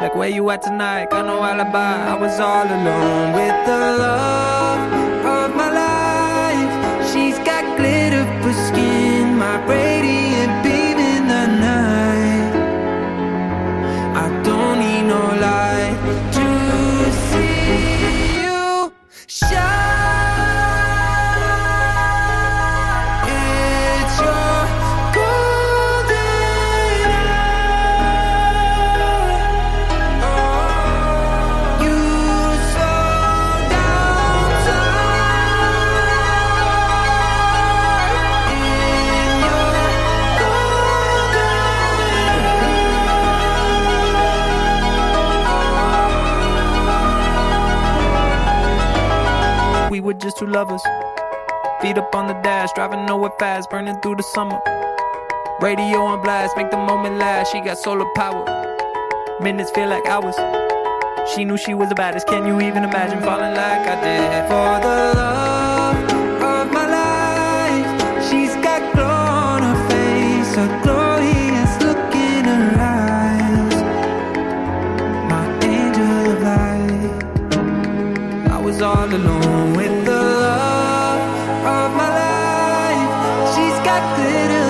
Like 0.00 0.14
where 0.14 0.28
you 0.28 0.48
at 0.50 0.62
tonight? 0.62 1.10
Got 1.10 1.26
no 1.26 1.42
alibi. 1.42 2.12
I 2.12 2.14
was 2.14 2.38
all 2.38 2.66
alone 2.66 3.32
with 3.32 3.66
the 3.66 3.78
love 3.98 5.07
two 50.38 50.46
lovers. 50.46 50.82
Feet 51.82 51.98
up 51.98 52.14
on 52.14 52.28
the 52.28 52.34
dash, 52.42 52.70
driving 52.74 53.04
nowhere 53.06 53.32
fast, 53.40 53.68
burning 53.70 54.00
through 54.00 54.14
the 54.16 54.22
summer. 54.22 54.60
Radio 55.60 55.98
on 56.02 56.22
blast, 56.22 56.56
make 56.56 56.70
the 56.70 56.76
moment 56.76 57.16
last. 57.16 57.50
She 57.50 57.60
got 57.60 57.76
solar 57.76 58.06
power. 58.14 58.44
Minutes 59.40 59.72
feel 59.72 59.88
like 59.88 60.06
hours. 60.06 60.36
She 61.34 61.44
knew 61.44 61.56
she 61.56 61.74
was 61.74 61.88
the 61.88 61.96
baddest. 61.96 62.28
Can 62.28 62.46
you 62.46 62.60
even 62.60 62.84
imagine 62.84 63.20
falling 63.20 63.54
like 63.54 63.84
I 63.94 63.96
did? 64.04 64.46
For 64.50 64.78
the 64.86 64.96
love 65.18 65.96
of 66.52 66.72
my 66.72 66.86
life, 67.00 68.30
she's 68.30 68.54
got 68.56 68.80
glow 68.94 69.04
on 69.04 69.62
her 69.62 69.88
face, 69.90 70.56
a 70.56 70.66
glorious 70.84 71.72
look 71.82 72.14
in 72.14 72.44
her 72.44 72.76
eyes. 72.78 73.76
My 75.32 75.44
angel 75.66 76.32
of 76.32 76.42
light. 76.42 77.12
I 78.52 78.58
was 78.62 78.80
all 78.80 79.12
alone 79.12 79.74
with 79.74 79.97
fact 83.98 84.18
that 84.18 84.67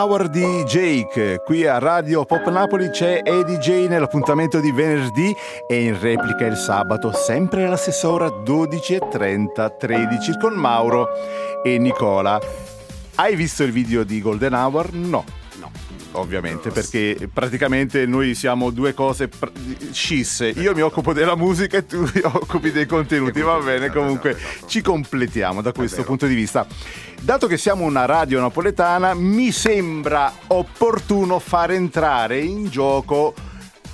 Hour 0.00 0.30
di 0.30 0.64
Jake. 0.64 1.42
Qui 1.44 1.66
a 1.66 1.76
Radio 1.78 2.24
Pop 2.24 2.48
Napoli 2.48 2.88
c'è 2.88 3.20
Eddie 3.22 3.58
J 3.58 3.86
nell'appuntamento 3.86 4.58
di 4.58 4.72
venerdì 4.72 5.36
e 5.68 5.82
in 5.82 6.00
replica 6.00 6.46
il 6.46 6.56
sabato, 6.56 7.12
sempre 7.12 7.66
alla 7.66 7.76
stessa 7.76 8.08
ora 8.08 8.28
12.30, 8.28 9.76
13 9.76 10.38
con 10.38 10.54
Mauro 10.54 11.06
e 11.62 11.76
Nicola. 11.76 12.40
Hai 13.16 13.36
visto 13.36 13.62
il 13.62 13.72
video 13.72 14.02
di 14.02 14.22
Golden 14.22 14.54
Hour? 14.54 14.90
No. 14.94 15.39
Ovviamente, 16.12 16.70
perché 16.70 17.28
praticamente 17.32 18.04
noi 18.04 18.34
siamo 18.34 18.70
due 18.70 18.94
cose 18.94 19.28
pr- 19.28 19.52
scisse. 19.92 20.48
Io 20.48 20.74
mi 20.74 20.80
occupo 20.80 21.12
della 21.12 21.36
musica 21.36 21.76
e 21.76 21.86
tu 21.86 22.04
ti 22.10 22.20
occupi 22.24 22.72
dei 22.72 22.86
contenuti. 22.86 23.40
Va 23.40 23.58
bene, 23.58 23.84
esatto, 23.86 24.00
comunque 24.00 24.30
esatto, 24.30 24.46
esatto. 24.48 24.66
ci 24.66 24.82
completiamo 24.82 25.62
da 25.62 25.72
questo 25.72 26.02
punto 26.02 26.26
di 26.26 26.34
vista. 26.34 26.66
Dato 27.20 27.46
che 27.46 27.56
siamo 27.56 27.84
una 27.84 28.06
radio 28.06 28.40
napoletana, 28.40 29.14
mi 29.14 29.52
sembra 29.52 30.32
opportuno 30.48 31.38
far 31.38 31.70
entrare 31.72 32.40
in 32.40 32.68
gioco 32.68 33.34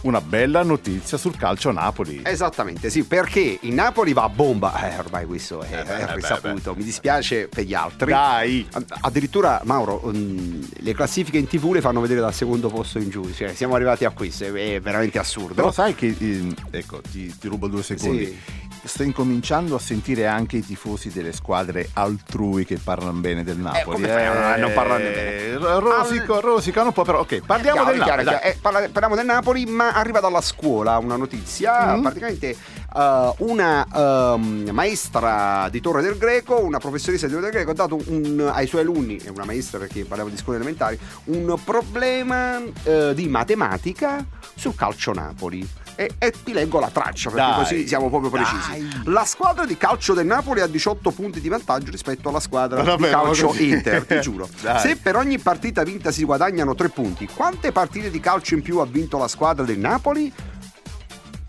una 0.07 0.21
bella 0.21 0.63
notizia 0.63 1.19
sul 1.19 1.37
calcio 1.37 1.71
Napoli. 1.73 2.23
Esattamente, 2.25 2.91
sì, 2.91 3.05
perché 3.05 3.59
il 3.61 3.75
Napoli 3.75 4.13
va 4.13 4.25
a 4.25 4.29
bomba. 4.29 4.91
Eh, 4.91 4.99
ormai 4.99 5.27
questo 5.27 5.63
è, 5.63 5.69
beh, 5.69 5.83
è 5.83 6.05
beh, 6.07 6.15
risaputo. 6.15 6.75
Mi 6.75 6.85
dispiace 6.85 7.49
per 7.49 7.65
gli 7.65 7.75
altri. 7.75 8.11
Dai! 8.11 8.67
A- 8.73 8.85
Addirittura, 9.01 9.61
Mauro, 9.65 10.03
mm, 10.07 10.63
le 10.79 10.95
classifiche 10.95 11.39
in 11.39 11.47
tv 11.47 11.73
le 11.73 11.81
fanno 11.81 12.01
vedere 12.01 12.21
dal 12.21 12.35
secondo 12.35 12.69
posto 12.69 12.99
in 12.99 13.11
giù. 13.11 13.31
Cioè, 13.33 13.55
siamo 13.55 13.75
arrivati 13.75 14.05
a 14.05 14.11
questo, 14.11 14.45
è, 14.45 14.81
veramente 14.81 15.19
assurdo. 15.19 15.55
Però 15.55 15.73
sai 15.73 15.95
che, 15.95 16.15
eh, 16.19 16.55
ecco, 16.71 17.01
ti, 17.01 17.35
ti 17.39 17.49
rubo 17.49 17.67
due 17.67 17.83
secondi. 17.83 18.27
Sì. 18.27 18.39
Sto 18.87 19.03
incominciando 19.03 19.75
a 19.75 19.79
sentire 19.81 20.27
anche 20.27 20.59
i 20.59 20.65
tifosi 20.65 21.11
delle 21.11 21.33
squadre 21.33 21.89
altrui 21.95 22.65
che 22.65 22.79
parlano 22.79 23.19
bene 23.19 23.43
del 23.43 23.59
Napoli. 23.59 23.97
come 23.97 24.09
fai 24.09 24.27
a 24.27 24.57
non 24.57 24.73
parlarne 24.73 25.11
bene? 25.11 25.79
Rosico, 25.81 26.41
rosicano 26.41 26.87
un 26.89 26.93
po', 26.93 27.03
però 27.03 27.21
ok, 27.21 27.41
parliamo 27.45 27.79
Chiaro, 27.83 27.91
del 27.97 28.03
chiaro, 28.05 28.23
Napoli. 28.23 28.39
chiaro. 28.41 28.55
Eh, 28.55 28.59
parla- 28.61 28.89
parliamo 28.89 29.15
del 29.17 29.27
Napoli, 29.27 29.67
ma 29.67 29.93
arriva 29.93 30.21
dalla 30.21 30.41
scuola 30.41 30.97
una 30.99 31.17
notizia. 31.17 31.97
Mm. 31.97 32.01
Praticamente 32.03 32.57
eh, 32.97 33.33
una 33.39 33.87
ehm, 34.35 34.69
maestra 34.73 35.69
di 35.69 35.81
Torre 35.81 36.01
del 36.03 36.17
Greco, 36.17 36.61
una 36.61 36.79
professoressa 36.79 37.27
di 37.27 37.33
Torre 37.33 37.45
del 37.51 37.55
Greco, 37.55 37.71
ha 37.73 37.75
dato 37.75 37.99
un- 38.07 38.49
ai 38.53 38.67
suoi 38.69 38.83
alunni, 38.83 39.17
è 39.19 39.29
una 39.31 39.45
maestra 39.45 39.79
perché 39.81 40.05
parliamo 40.05 40.31
di 40.31 40.37
scuole 40.37 40.59
elementari, 40.59 40.99
un 41.25 41.59
problema 41.65 42.63
eh, 42.85 43.13
di 43.15 43.27
matematica 43.29 44.25
sul 44.55 44.75
calcio 44.77 45.13
Napoli. 45.13 45.69
E, 45.99 46.11
e 46.19 46.31
ti 46.45 46.53
leggo 46.53 46.79
la 46.79 46.91
traccia 46.91 47.31
perché 47.31 47.47
Dai, 47.47 47.59
così 47.59 47.87
siamo 47.89 48.11
proprio 48.11 48.29
precisi. 48.31 48.69
dai. 48.71 48.91
La 49.05 49.25
squadra 49.25 49.65
di 49.65 49.79
calcio 49.79 50.13
del 50.13 50.27
Napoli 50.27 50.61
ha 50.61 50.67
18 50.67 51.11
punti 51.11 51.41
di 51.41 51.49
vantaggio 51.49 51.91
rispetto 51.91 52.29
alla 52.29 52.39
squadra 52.41 52.83
Vabbè, 52.83 53.07
di 53.07 53.11
calcio. 53.11 53.55
Inter, 53.57 54.05
ti 54.05 54.21
giuro. 54.21 54.47
Dai. 54.61 54.79
Se 54.81 54.97
per 54.97 55.17
ogni 55.17 55.39
partita 55.39 55.83
vinta 55.85 56.11
si 56.11 56.25
guadagnano 56.25 56.75
3 56.75 56.91
punti, 56.91 57.27
quante 57.27 57.73
partite 57.73 58.11
di 58.11 58.21
calcio 58.21 58.55
in 58.55 58.61
più 58.63 58.79
ha 58.79 58.85
vinto 58.87 59.17
la 59.17 59.29
squadra 59.29 59.65
del 59.65 59.79
Napoli? 59.79 60.31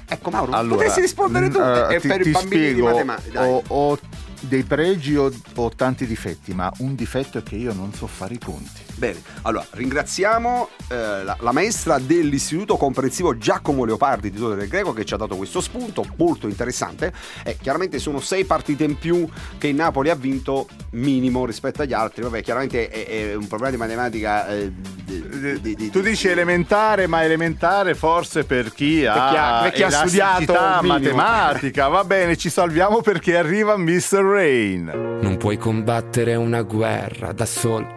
Ecco 0.10 0.30
Mauro, 0.30 0.68
potresti 0.70 1.02
rispondere 1.02 1.50
tu. 1.50 1.60
mm, 1.60 1.64
eh, 1.64 1.96
e 1.96 2.00
ti, 2.00 2.08
per 2.08 2.22
i 2.22 2.24
ti 2.24 2.32
bambini 2.32 2.62
di 2.62 2.70
spiego, 2.70 2.86
matematica. 2.86 3.40
dai. 3.42 3.50
ho, 3.52 3.64
ho 3.68 4.00
dei 4.40 4.64
pregi 4.64 5.18
o, 5.18 5.30
o 5.56 5.70
tanti 5.76 6.06
difetti, 6.06 6.54
ma 6.54 6.72
un 6.78 6.96
difetto 6.96 7.38
è 7.40 7.44
che 7.44 7.56
io 7.58 7.74
non 7.74 7.94
so 7.94 8.08
fare 8.08 8.36
i 8.36 8.40
conti. 8.40 8.87
Bene, 8.98 9.22
allora 9.44 9.64
ringraziamo 9.70 10.70
eh, 10.90 11.24
la, 11.24 11.38
la 11.40 11.52
maestra 11.52 12.00
dell'Istituto 12.00 12.78
Comprensivo 12.78 13.38
Giacomo 13.38 13.86
Leopardi 13.86 14.32
di 14.32 14.40
Torre 14.40 14.56
del 14.56 14.68
Greco 14.68 14.92
che 14.92 15.06
ci 15.06 15.14
ha 15.14 15.18
dato 15.18 15.36
questo 15.36 15.62
spunto 15.62 16.04
molto 16.18 16.48
interessante. 16.48 17.14
E 17.44 17.58
chiaramente 17.62 18.00
sono 18.00 18.20
sei 18.20 18.44
partite 18.46 18.84
in 18.86 18.98
più 18.98 19.28
che 19.60 19.68
il 19.68 19.76
Napoli 19.76 20.10
ha 20.10 20.16
vinto 20.16 20.68
minimo 20.92 21.46
rispetto 21.46 21.84
agli 21.84 21.94
altri. 21.94 22.24
Vabbè, 22.24 22.42
chiaramente 22.42 22.90
è, 22.90 23.30
è 23.30 23.36
un 23.36 23.48
problema 23.48 23.72
di 23.72 23.78
matematica. 23.78 24.48
eh, 24.48 24.72
di- 25.08 25.62
di- 25.62 25.76
di- 25.76 25.90
tu 25.92 26.02
dici 26.02 26.28
elementare, 26.28 27.06
ma 27.08 27.24
elementare 27.24 27.94
forse 27.94 28.44
per 28.46 28.74
chi 28.74 29.06
ha, 29.06 29.14
chi 29.30 29.36
ha- 29.38 29.60
per 29.62 29.72
chi 29.74 29.84
ha 29.84 29.90
studiato 29.92 30.54
matematica. 30.82 31.88
Va 31.88 32.04
bene, 32.04 32.36
ci 32.36 32.50
salviamo 32.50 33.02
perché 33.02 33.38
arriva 33.38 33.78
Mr. 33.78 34.20
Rain. 34.22 35.20
Non 35.22 35.38
puoi 35.38 35.58
combattere 35.58 36.34
una 36.36 36.64
guerra 36.64 37.32
da 37.32 37.46
solo. 37.46 37.97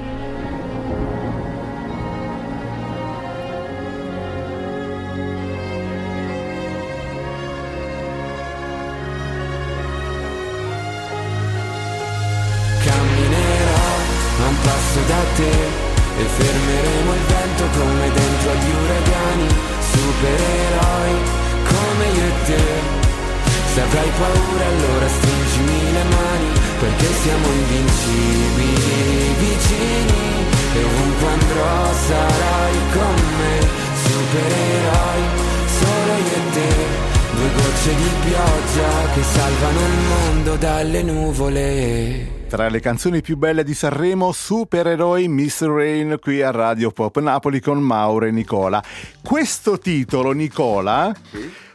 Se 23.73 23.79
avrai 23.79 24.09
paura 24.19 24.65
allora 24.65 25.07
stringimi 25.07 25.91
le 25.93 26.03
mani, 26.03 26.59
perché 26.77 27.05
siamo 27.05 27.47
invincibili, 27.47 29.33
vicini, 29.39 30.45
e 30.73 30.83
ovunque 30.83 31.27
andrò 31.27 31.93
sarai 31.93 32.75
con 32.91 33.15
me, 33.37 33.59
supereroi, 33.95 35.23
solo 35.67 36.13
io 36.19 36.35
e 36.35 36.51
te. 36.51 37.09
Due 37.33 37.49
gocce 37.55 37.95
di 37.95 38.09
pioggia 38.25 39.13
che 39.13 39.23
salvano 39.23 39.79
il 39.79 39.99
mondo 40.09 40.55
dalle 40.57 41.01
nuvole. 41.01 42.39
Tra 42.49 42.67
le 42.67 42.79
canzoni 42.81 43.21
più 43.21 43.37
belle 43.37 43.63
di 43.63 43.73
Sanremo, 43.73 44.33
Supereroi 44.33 45.29
Miss 45.29 45.63
Rain 45.65 46.17
qui 46.19 46.41
a 46.41 46.51
Radio 46.51 46.91
Pop 46.91 47.17
Napoli 47.19 47.61
con 47.61 47.79
Mauro 47.79 48.25
e 48.25 48.31
Nicola. 48.31 48.83
Questo 49.23 49.77
titolo, 49.77 50.33
Nicola, 50.33 51.15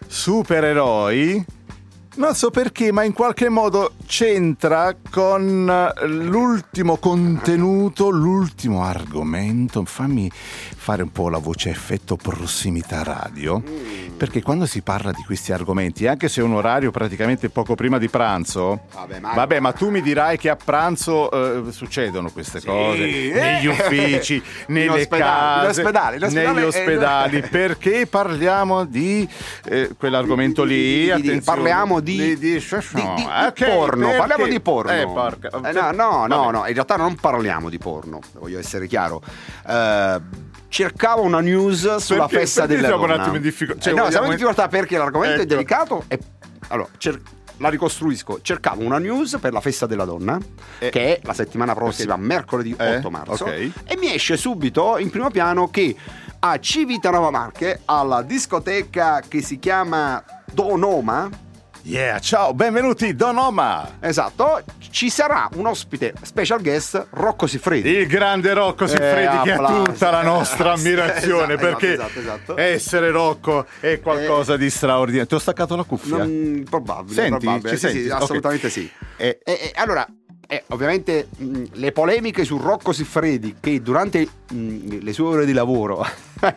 Supereroi, 0.06 1.44
non 2.16 2.34
so 2.34 2.50
perché, 2.50 2.92
ma 2.92 3.02
in 3.04 3.12
qualche 3.12 3.48
modo 3.48 3.92
c'entra 4.06 4.94
con 5.10 5.68
eh, 5.68 6.06
l'ultimo 6.06 6.96
contenuto, 6.96 8.08
l'ultimo 8.08 8.82
argomento. 8.84 9.84
Fammi 9.84 10.30
fare 10.76 11.02
un 11.02 11.10
po' 11.10 11.28
la 11.28 11.38
voce 11.38 11.68
effetto 11.70 12.16
prossimità 12.16 13.02
radio, 13.02 13.60
perché 14.16 14.40
quando 14.40 14.66
si 14.66 14.82
parla 14.82 15.10
di 15.10 15.22
questi 15.24 15.52
argomenti, 15.52 16.06
anche 16.06 16.28
se 16.28 16.40
è 16.40 16.44
un 16.44 16.54
orario 16.54 16.90
praticamente 16.92 17.48
poco 17.50 17.74
prima 17.74 17.98
di 17.98 18.08
pranzo, 18.08 18.82
Vabbè, 18.94 19.18
ma- 19.18 19.34
vabbè, 19.34 19.58
ma 19.60 19.72
tu 19.72 19.90
mi 19.90 20.00
dirai 20.00 20.38
che 20.38 20.48
a 20.48 20.56
pranzo 20.56 21.30
eh, 21.66 21.72
succedono 21.72 22.30
queste 22.30 22.62
cose. 22.64 23.02
Eh. 23.04 23.32
negli 23.34 23.66
uffici, 23.66 24.40
nelle 24.68 25.00
ospedali, 25.00 25.66
case, 25.66 25.80
in 25.80 25.86
ospedali, 25.86 26.16
in 26.16 26.22
ospedali, 26.22 26.54
negli 26.54 26.62
eh, 26.62 26.66
ospedali, 26.66 27.40
perché 27.42 28.06
parliamo 28.06 28.84
di 28.84 29.28
eh, 29.64 29.90
quell'argomento 29.98 30.64
di- 30.64 31.10
lì. 31.12 31.20
di- 31.20 31.40
parliamo 31.40 31.98
di- 32.00 32.04
di, 32.12 32.16
di- 32.16 32.36
di, 32.36 32.58
di- 32.58 33.14
di 33.14 33.22
ok, 33.24 33.64
porno, 33.64 34.06
perché? 34.06 34.18
parliamo 34.18 34.46
di 34.46 34.60
porno. 34.60 34.90
Eh, 34.92 35.04
porca- 35.06 35.48
Eh, 35.48 35.72
no, 35.72 35.90
no, 35.92 36.26
no, 36.26 36.36
Vabbè. 36.44 36.52
no, 36.52 36.66
in 36.66 36.72
realtà 36.74 36.96
non 36.96 37.14
parliamo 37.16 37.68
di 37.68 37.78
porno, 37.78 38.20
voglio 38.38 38.58
essere 38.58 38.86
chiaro. 38.86 39.22
Eh, 39.66 40.20
cercavo 40.68 41.22
una 41.22 41.40
news 41.40 41.96
sulla 41.96 42.26
Perché- 42.26 42.38
festa 42.38 42.60
perché 42.62 42.74
della 42.76 42.88
siamo 42.88 43.02
un 43.02 43.08
donna. 43.08 43.20
attimo 43.22 43.36
in 43.36 43.42
difficoltà? 43.42 43.80
Cioè, 43.82 43.92
Eh, 43.92 43.96
no, 43.96 44.10
siamo 44.10 44.26
in 44.26 44.32
difficoltà 44.32 44.68
perché 44.68 44.96
l'argomento 44.98 45.36
è 45.36 45.40
Ecco. 45.42 45.48
delicato 45.54 46.04
e 46.08 46.18
allora, 46.68 46.88
cer- 46.98 47.20
la 47.58 47.68
ricostruisco. 47.70 48.40
Cercavo 48.42 48.82
una 48.82 48.98
news 48.98 49.38
per 49.40 49.52
la 49.52 49.60
festa 49.60 49.86
della 49.86 50.04
donna, 50.04 50.38
Eh. 50.78 50.90
che 50.90 51.16
è 51.16 51.20
la 51.22 51.32
settimana 51.32 51.74
prossima, 51.74 52.16
mercoledì 52.16 52.72
8 52.72 52.84
Eh, 52.84 53.10
marzo. 53.10 53.44
ok. 53.44 53.70
E 53.84 53.96
mi 53.96 54.12
esce 54.12 54.36
subito 54.36 54.98
in 54.98 55.08
primo 55.08 55.30
piano 55.30 55.70
che 55.70 55.96
a 56.38 56.58
Civitanova 56.60 57.30
Marche, 57.30 57.80
alla 57.86 58.20
discoteca 58.20 59.22
che 59.26 59.40
si 59.40 59.58
chiama 59.58 60.22
Donoma, 60.52 61.30
Yeah, 61.86 62.18
ciao, 62.18 62.52
benvenuti 62.52 63.14
Donoma. 63.14 63.98
esatto, 64.00 64.60
ci 64.90 65.08
sarà 65.08 65.48
un 65.54 65.66
ospite 65.66 66.14
special 66.22 66.60
guest, 66.60 67.06
Rocco 67.10 67.46
Siffredi. 67.46 67.88
Il 67.90 68.08
grande 68.08 68.52
Rocco 68.54 68.88
Siffredi 68.88 69.36
Eh, 69.36 69.42
che 69.44 69.52
ha 69.52 69.54
applausi. 69.54 69.84
tutta 69.92 70.10
la 70.10 70.22
nostra 70.22 70.72
ammirazione 70.74 71.54
esatto, 71.54 71.68
perché 71.68 71.92
esatto, 71.92 72.18
esatto. 72.18 72.56
essere 72.56 73.10
Rocco 73.12 73.66
è 73.78 74.00
qualcosa 74.00 74.56
di 74.56 74.68
straordinario. 74.68 75.26
Ti 75.28 75.34
ho 75.34 75.38
staccato 75.38 75.76
la 75.76 75.84
cuffia? 75.84 76.16
Non, 76.16 76.64
probabile, 76.68 77.14
Senti? 77.14 77.44
probabile. 77.44 77.68
Ci 77.68 77.76
Sì, 77.76 77.86
senti? 77.86 78.02
sì, 78.02 78.10
assolutamente 78.10 78.68
sì. 78.68 78.90
Eh, 79.16 79.38
allora, 79.76 80.04
eh, 80.48 80.64
ovviamente 80.70 81.28
mh, 81.36 81.62
le 81.74 81.92
polemiche 81.92 82.42
su 82.44 82.58
Rocco 82.58 82.92
Siffredi 82.92 83.58
che 83.60 83.80
durante 83.80 84.26
mh, 84.50 84.98
le 85.02 85.12
sue 85.12 85.26
ore 85.26 85.46
di 85.46 85.52
lavoro, 85.52 86.04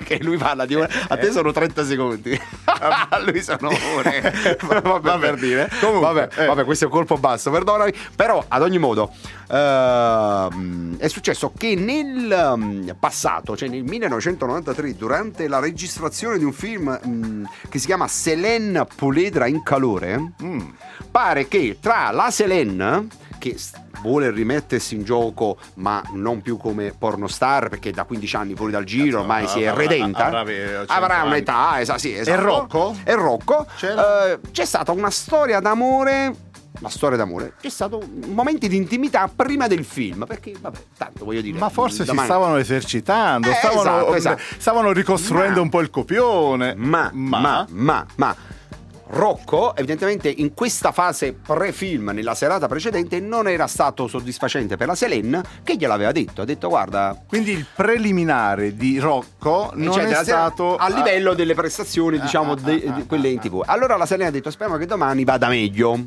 che 0.04 0.20
lui 0.22 0.38
parla 0.38 0.65
di 0.65 0.76
ore, 0.76 0.92
a 1.08 1.18
te 1.18 1.32
sono 1.32 1.52
30 1.52 1.86
secondi, 1.86 2.39
a 2.65 3.20
lui 3.26 3.42
sono 3.42 3.70
ore, 3.96 4.58
vabbè, 4.62 4.82
Vabbè, 4.82 5.20
per 5.20 5.36
dire. 5.39 5.70
comunque, 5.80 6.13
vabbè, 6.13 6.42
eh. 6.42 6.46
vabbè, 6.46 6.63
questo 6.65 6.86
è 6.86 6.88
un 6.88 6.94
colpo 6.94 7.18
basso, 7.18 7.52
perdonami, 7.52 7.94
però 8.15 8.44
ad 8.48 8.62
ogni 8.62 8.78
modo 8.78 9.12
ehm, 9.50 10.98
è 10.98 11.08
successo 11.08 11.52
che 11.58 11.76
nel 11.76 12.54
mm, 12.58 12.89
passato, 13.00 13.56
cioè 13.56 13.70
nel 13.70 13.84
1993, 13.84 14.96
durante 14.96 15.48
la 15.48 15.60
registrazione 15.60 16.38
di 16.38 16.44
un 16.44 16.54
film 16.54 17.00
mm, 17.06 17.44
che 17.70 17.80
si 17.80 17.86
chiama 17.86 18.08
Selene 18.08 18.86
Puledra 18.96 19.48
in 19.48 19.63
calore, 19.63 20.34
mm, 20.44 20.60
pare 21.12 21.48
che 21.48 21.78
tra 21.80 22.12
la 22.12 22.30
Selene 22.32 23.08
che 23.39 23.58
vuole 24.02 24.30
rimettersi 24.30 24.93
in 24.93 25.04
gioco 25.04 25.58
ma 25.75 26.02
non 26.13 26.41
più 26.41 26.58
come 26.58 26.93
pornostar 26.97 27.69
perché 27.69 27.91
da 27.91 28.04
15 28.04 28.36
anni 28.36 28.54
fuori 28.56 28.71
dal 28.71 28.84
giro 28.84 29.21
ormai 29.21 29.47
si 29.47 29.62
è 29.63 29.65
avrà- 29.67 29.82
redenta 29.88 30.25
avrà- 30.25 30.39
avrà 30.41 30.86
avrà 30.88 31.23
un'età 31.23 31.80
esa- 31.80 31.97
sì, 31.97 32.13
esatto. 32.13 32.38
E 32.39 32.41
Rocco? 32.43 32.95
e 33.04 33.13
Rocco 33.15 33.65
eh, 33.82 34.39
c'è 34.52 34.65
stata 34.65 34.91
una 34.91 35.10
storia 35.10 35.60
d'amore 35.60 36.34
la 36.82 36.88
storia 36.89 37.17
d'amore 37.17 37.54
c'è 37.60 37.67
stato 37.67 37.99
momenti 38.28 38.69
di 38.69 38.78
intimità 38.78 39.30
prima 39.34 39.67
del 39.67 39.84
film 39.84 40.23
perché 40.25 40.54
vabbè 40.58 40.78
tanto 40.97 41.25
voglio 41.25 41.41
dire 41.41 41.58
ma 41.58 41.67
forse 41.69 42.06
domani- 42.06 42.28
si 42.28 42.34
stavano 42.34 42.56
esercitando, 42.58 43.49
Eh, 43.49 43.54
stavano, 43.56 43.82
esatto, 43.82 44.13
esatto. 44.15 44.41
stavano 44.60 44.91
ricostruendo 44.93 45.56
Ma- 45.56 45.62
un 45.62 45.69
po' 45.69 45.82
il 45.82 45.89
copione. 45.89 46.75
ma, 46.78 47.10
ma, 47.13 47.65
ma, 47.69 48.06
ma, 48.15 48.36
Rocco, 49.12 49.76
evidentemente, 49.76 50.30
in 50.30 50.54
questa 50.54 50.91
fase 50.91 51.34
pre-film, 51.34 52.12
nella 52.13 52.36
serata 52.36 52.67
precedente, 52.67 53.19
non 53.19 53.48
era 53.48 53.65
stato 53.65 54.08
soddisfacente 54.08 54.78
per 54.78 54.86
la 54.86 54.93
Selene, 54.95 55.41
che 55.63 55.76
gliel'aveva 55.78 56.12
detto. 56.12 56.41
Ha 56.43 56.45
detto, 56.45 56.69
guarda. 56.69 57.19
Quindi 57.28 57.52
il 57.52 57.65
preliminare 57.76 58.76
di 58.76 59.00
Rocco 59.00 59.72
non 59.74 59.93
cioè, 59.93 60.06
è 60.06 60.24
stato 60.24 60.76
a 60.76 60.89
livello 60.89 61.34
delle 61.34 61.56
prestazioni, 61.56 62.17
Ah, 62.17 62.22
diciamo, 62.22 62.52
ah, 62.52 62.56
de- 62.56 62.84
ah, 62.88 62.91
di 62.91 63.02
ah, 63.02 63.06
quelle 63.08 63.30
in 63.30 63.39
tv. 63.39 63.63
Allora 63.65 63.98
la 63.98 64.06
Selene 64.06 64.30
ha 64.30 64.32
detto: 64.32 64.52
Speriamo 64.52 64.78
che 64.80 64.86
domani 64.86 65.24
vada 65.24 65.48
meglio. 65.48 65.98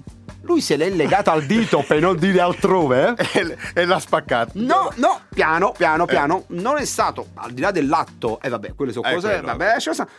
Lui 0.43 0.61
se 0.61 0.77
l'è 0.77 0.89
legato 0.91 1.31
al 1.31 1.45
dito 1.45 1.85
per 1.87 2.01
non 2.01 2.17
dire 2.17 2.41
altrove. 2.41 3.15
eh. 3.17 3.57
e, 3.75 3.85
l'ha 3.85 3.99
spaccato. 4.01 4.53
No, 4.55 4.93
no, 4.97 5.21
piano, 5.29 5.73
piano, 5.77 6.05
piano. 6.05 6.45
Non 6.49 6.79
è 6.79 6.85
stato, 6.85 7.29
al 7.35 7.51
di 7.53 7.61
là 7.61 7.71
dell'atto, 7.73 8.41
e 8.41 8.49
vabbè, 8.49 8.75
quelle 8.75 8.93
sono 8.93 9.09
Eh, 9.09 9.15
cose, 9.15 9.29
quello. 9.29 9.47
vabbè, 9.47 9.65
lascia 9.67 9.93
stare. 9.93 10.11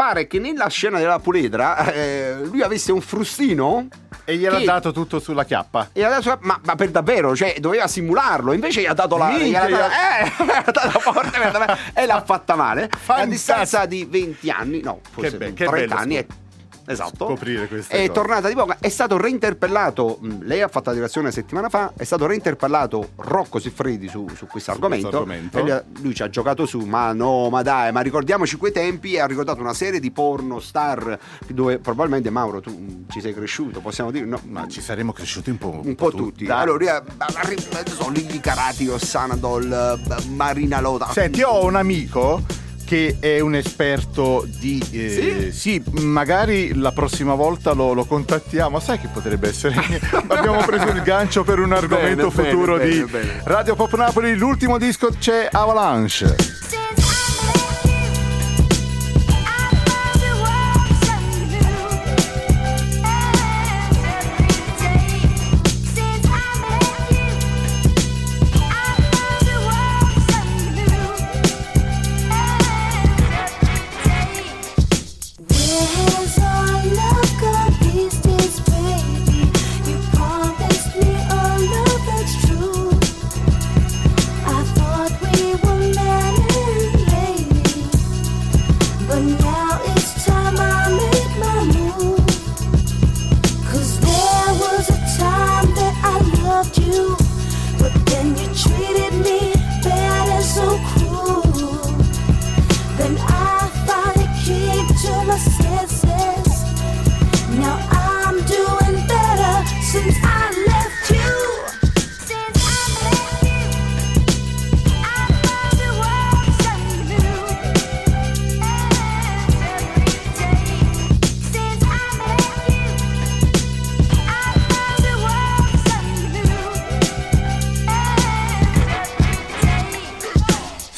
Pare 0.00 0.26
che 0.26 0.38
nella 0.38 0.68
scena 0.68 0.98
della 0.98 1.18
puledra 1.18 1.92
eh, 1.92 2.36
lui 2.44 2.62
avesse 2.62 2.90
un 2.90 3.02
frustino 3.02 3.86
E 4.24 4.36
gliel'ha 4.38 4.56
Che- 4.56 4.64
dato 4.64 4.92
tutto 4.92 5.18
sulla 5.20 5.44
chiappa. 5.44 5.90
e 5.92 6.02
adesso, 6.02 6.38
ma, 6.40 6.58
ma 6.64 6.74
per 6.74 6.88
davvero, 6.90 7.36
cioè 7.36 7.56
doveva 7.60 7.86
simularlo, 7.86 8.52
invece 8.54 8.80
gli 8.80 8.86
ha 8.86 8.94
dato 8.94 9.18
la 9.18 9.26
Minchia, 9.28 9.68
gliel'ha 9.68 9.76
data- 9.88 10.18
eh, 10.20 10.44
l'ha 10.46 10.62
data 10.72 10.88
forte 11.00 11.38
per 11.38 11.50
davvero, 11.50 11.76
e 11.92 12.06
l'ha 12.06 12.22
fatta 12.24 12.54
male. 12.54 12.84
E 12.84 12.86
a 12.86 12.96
Fantastico. 12.96 13.26
distanza 13.30 13.84
di 13.84 14.06
20 14.08 14.48
anni, 14.50 14.80
no, 14.80 15.00
forse 15.10 15.36
be- 15.36 15.52
che 15.52 15.66
30 15.66 15.70
bello 15.76 15.94
anni, 16.00 16.14
scop- 16.16 16.30
è, 16.30 16.34
esatto. 16.92 17.26
scoprire 17.26 17.66
queste 17.68 17.94
È 17.94 18.00
cose. 18.06 18.12
tornata 18.12 18.48
di 18.48 18.54
poco, 18.54 18.74
è 18.78 18.88
stato 18.88 19.16
reinterpellato, 19.16 20.18
mh, 20.20 20.38
lei 20.42 20.62
ha 20.62 20.68
fatto 20.68 20.90
la 20.90 20.96
direzione 20.96 21.26
una 21.28 21.34
settimana 21.36 21.68
fa, 21.68 21.92
è 21.96 22.04
stato 22.04 22.26
reinterpellato 22.26 23.10
Rocco 23.16 23.58
Siffredi 23.58 24.08
su, 24.08 24.26
su 24.34 24.46
questo 24.46 24.70
argomento. 24.70 25.26
E 25.28 25.60
lui, 25.60 25.72
lui 26.02 26.14
ci 26.14 26.22
ha 26.22 26.28
giocato 26.28 26.66
su, 26.66 26.80
ma 26.80 27.12
no, 27.12 27.48
ma 27.50 27.62
dai, 27.62 27.92
ma 27.92 28.00
ricordiamoci 28.00 28.56
quei 28.56 28.72
tempi 28.72 29.14
e 29.14 29.20
ha 29.20 29.26
ricordato 29.26 29.60
una 29.60 29.74
serie 29.74 30.00
di 30.00 30.10
porno 30.10 30.60
star 30.60 31.18
dove 31.48 31.78
probabilmente 31.78 32.30
Mauro 32.30 32.60
tu 32.60 32.70
mh, 32.70 33.06
ci 33.10 33.20
sei 33.20 33.34
cresciuto, 33.34 33.80
possiamo 33.80 34.10
dire, 34.10 34.26
no, 34.26 34.40
Ma 34.44 34.66
ci 34.68 34.80
saremmo 34.80 35.12
cresciuti 35.12 35.50
un 35.50 35.58
po'. 35.58 35.80
un 35.84 35.94
po' 35.94 36.10
tutti. 36.10 36.44
Dai. 36.44 36.60
Allora, 36.62 37.02
eh, 37.02 37.04
arri- 37.18 37.58
sono 37.86 38.12
Carati, 38.40 38.88
Ossanadol, 38.88 39.70
eh, 39.72 40.24
Marina 40.28 40.80
Lota. 40.80 41.08
Senti, 41.12 41.42
ho 41.42 41.64
un 41.64 41.76
amico 41.76 42.42
che 42.90 43.18
è 43.20 43.38
un 43.38 43.54
esperto 43.54 44.44
di... 44.44 44.82
eh, 44.90 45.50
sì? 45.52 45.80
magari 46.00 46.74
la 46.74 46.90
prossima 46.90 47.34
volta 47.34 47.70
lo, 47.70 47.92
lo 47.92 48.04
contattiamo. 48.04 48.80
Sai 48.80 48.98
che 48.98 49.06
potrebbe 49.06 49.46
essere... 49.46 49.76
Abbiamo 50.26 50.60
preso 50.64 50.88
il 50.88 51.00
gancio 51.02 51.44
per 51.44 51.60
un 51.60 51.72
argomento 51.72 52.30
Bene, 52.30 52.48
futuro 52.48 52.78
bene, 52.78 52.90
di 52.90 53.04
bene. 53.04 53.42
Radio 53.44 53.76
Pop 53.76 53.94
Napoli. 53.94 54.34
L'ultimo 54.34 54.76
disco 54.76 55.10
c'è 55.16 55.48
Avalanche. 55.52 56.34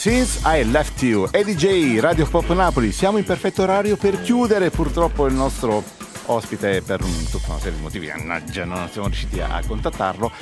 Since 0.03 0.41
I 0.45 0.69
Left 0.69 1.01
You, 1.03 1.29
EDJ, 1.31 2.01
Radio 2.01 2.27
Pop 2.27 2.49
Napoli. 2.55 2.91
Siamo 2.91 3.19
in 3.19 3.25
perfetto 3.25 3.63
orario 3.63 3.97
per 3.97 4.21
chiudere. 4.21 4.71
Purtroppo 4.71 5.29
il 5.29 5.33
nostro 5.33 5.81
ospite, 6.27 6.83
per 6.83 7.05
un- 7.05 7.25
tutta 7.31 7.51
una 7.51 7.61
serie 7.61 7.77
di 7.77 7.83
motivi, 7.85 8.09
mannaggia, 8.09 8.65
non 8.65 8.89
siamo 8.91 9.07
riusciti 9.07 9.39
a, 9.39 9.63
contattarlo. 9.65 10.33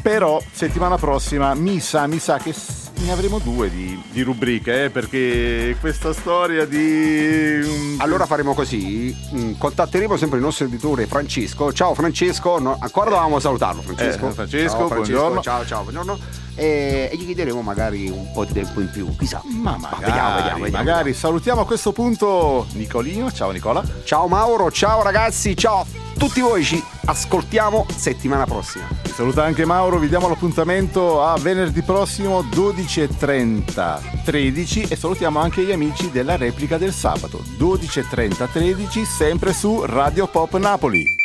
Però 0.00 0.42
settimana 0.50 0.96
prossima 0.96 1.52
mi 1.52 1.80
sa, 1.80 2.06
mi 2.06 2.18
sa 2.18 2.38
che 2.38 2.54
ne 3.00 3.12
avremo 3.12 3.40
due 3.40 3.68
di, 3.68 4.02
di 4.10 4.22
rubriche, 4.22 4.84
eh, 4.84 4.88
perché 4.88 5.76
questa 5.80 6.14
storia 6.14 6.64
di... 6.64 7.60
mm, 7.62 8.00
Allora 8.00 8.24
faremo 8.24 8.54
così, 8.54 9.14
mm, 9.34 9.52
contatteremo 9.58 10.16
sempre 10.16 10.38
il 10.38 10.44
nostro 10.44 10.64
editore 10.64 11.04
Francesco. 11.06 11.74
Ciao 11.74 11.92
Francesco, 11.92 12.58
no, 12.58 12.78
ancora 12.80 13.10
dovevamo 13.10 13.38
salutarlo 13.38 13.82
Francesco. 13.82 14.28
Eh, 14.28 14.32
Francesco, 14.32 14.76
Ciao, 14.78 14.88
buongiorno. 14.88 15.42
Ciao, 15.42 15.66
ciao, 15.66 15.82
buongiorno. 15.82 16.43
E, 16.54 17.08
e 17.12 17.16
gli 17.16 17.26
chiederemo 17.26 17.62
magari 17.62 18.08
un 18.08 18.30
po' 18.32 18.44
di 18.44 18.52
tempo 18.52 18.80
in 18.80 18.90
più, 18.90 19.14
chissà. 19.16 19.42
Ma 19.44 19.76
magari, 19.76 20.04
vediamo, 20.04 20.34
vediamo, 20.36 20.62
vediamo. 20.62 20.84
magari. 20.84 21.14
salutiamo 21.14 21.60
a 21.62 21.66
questo 21.66 21.92
punto 21.92 22.66
Nicolino. 22.72 23.32
Ciao 23.32 23.50
Nicola. 23.50 23.82
Ciao 24.04 24.28
Mauro, 24.28 24.70
ciao 24.70 25.02
ragazzi, 25.02 25.56
ciao 25.56 25.80
a 25.80 25.86
tutti 26.16 26.40
voi, 26.40 26.64
ci 26.64 26.82
ascoltiamo 27.06 27.86
settimana 27.94 28.44
prossima. 28.44 28.86
Vi 29.02 29.10
saluta 29.10 29.44
anche 29.44 29.64
Mauro, 29.64 29.98
vi 29.98 30.08
diamo 30.08 30.28
l'appuntamento 30.28 31.22
a 31.22 31.36
venerdì 31.38 31.82
prossimo 31.82 32.42
12.30 32.42 34.22
13 34.24 34.82
e 34.82 34.96
salutiamo 34.96 35.38
anche 35.38 35.62
gli 35.62 35.72
amici 35.72 36.10
della 36.10 36.36
replica 36.36 36.78
del 36.78 36.92
sabato 36.92 37.42
12.30 37.58 38.48
13 38.50 39.04
sempre 39.04 39.52
su 39.52 39.84
Radio 39.84 40.26
Pop 40.26 40.56
Napoli. 40.56 41.23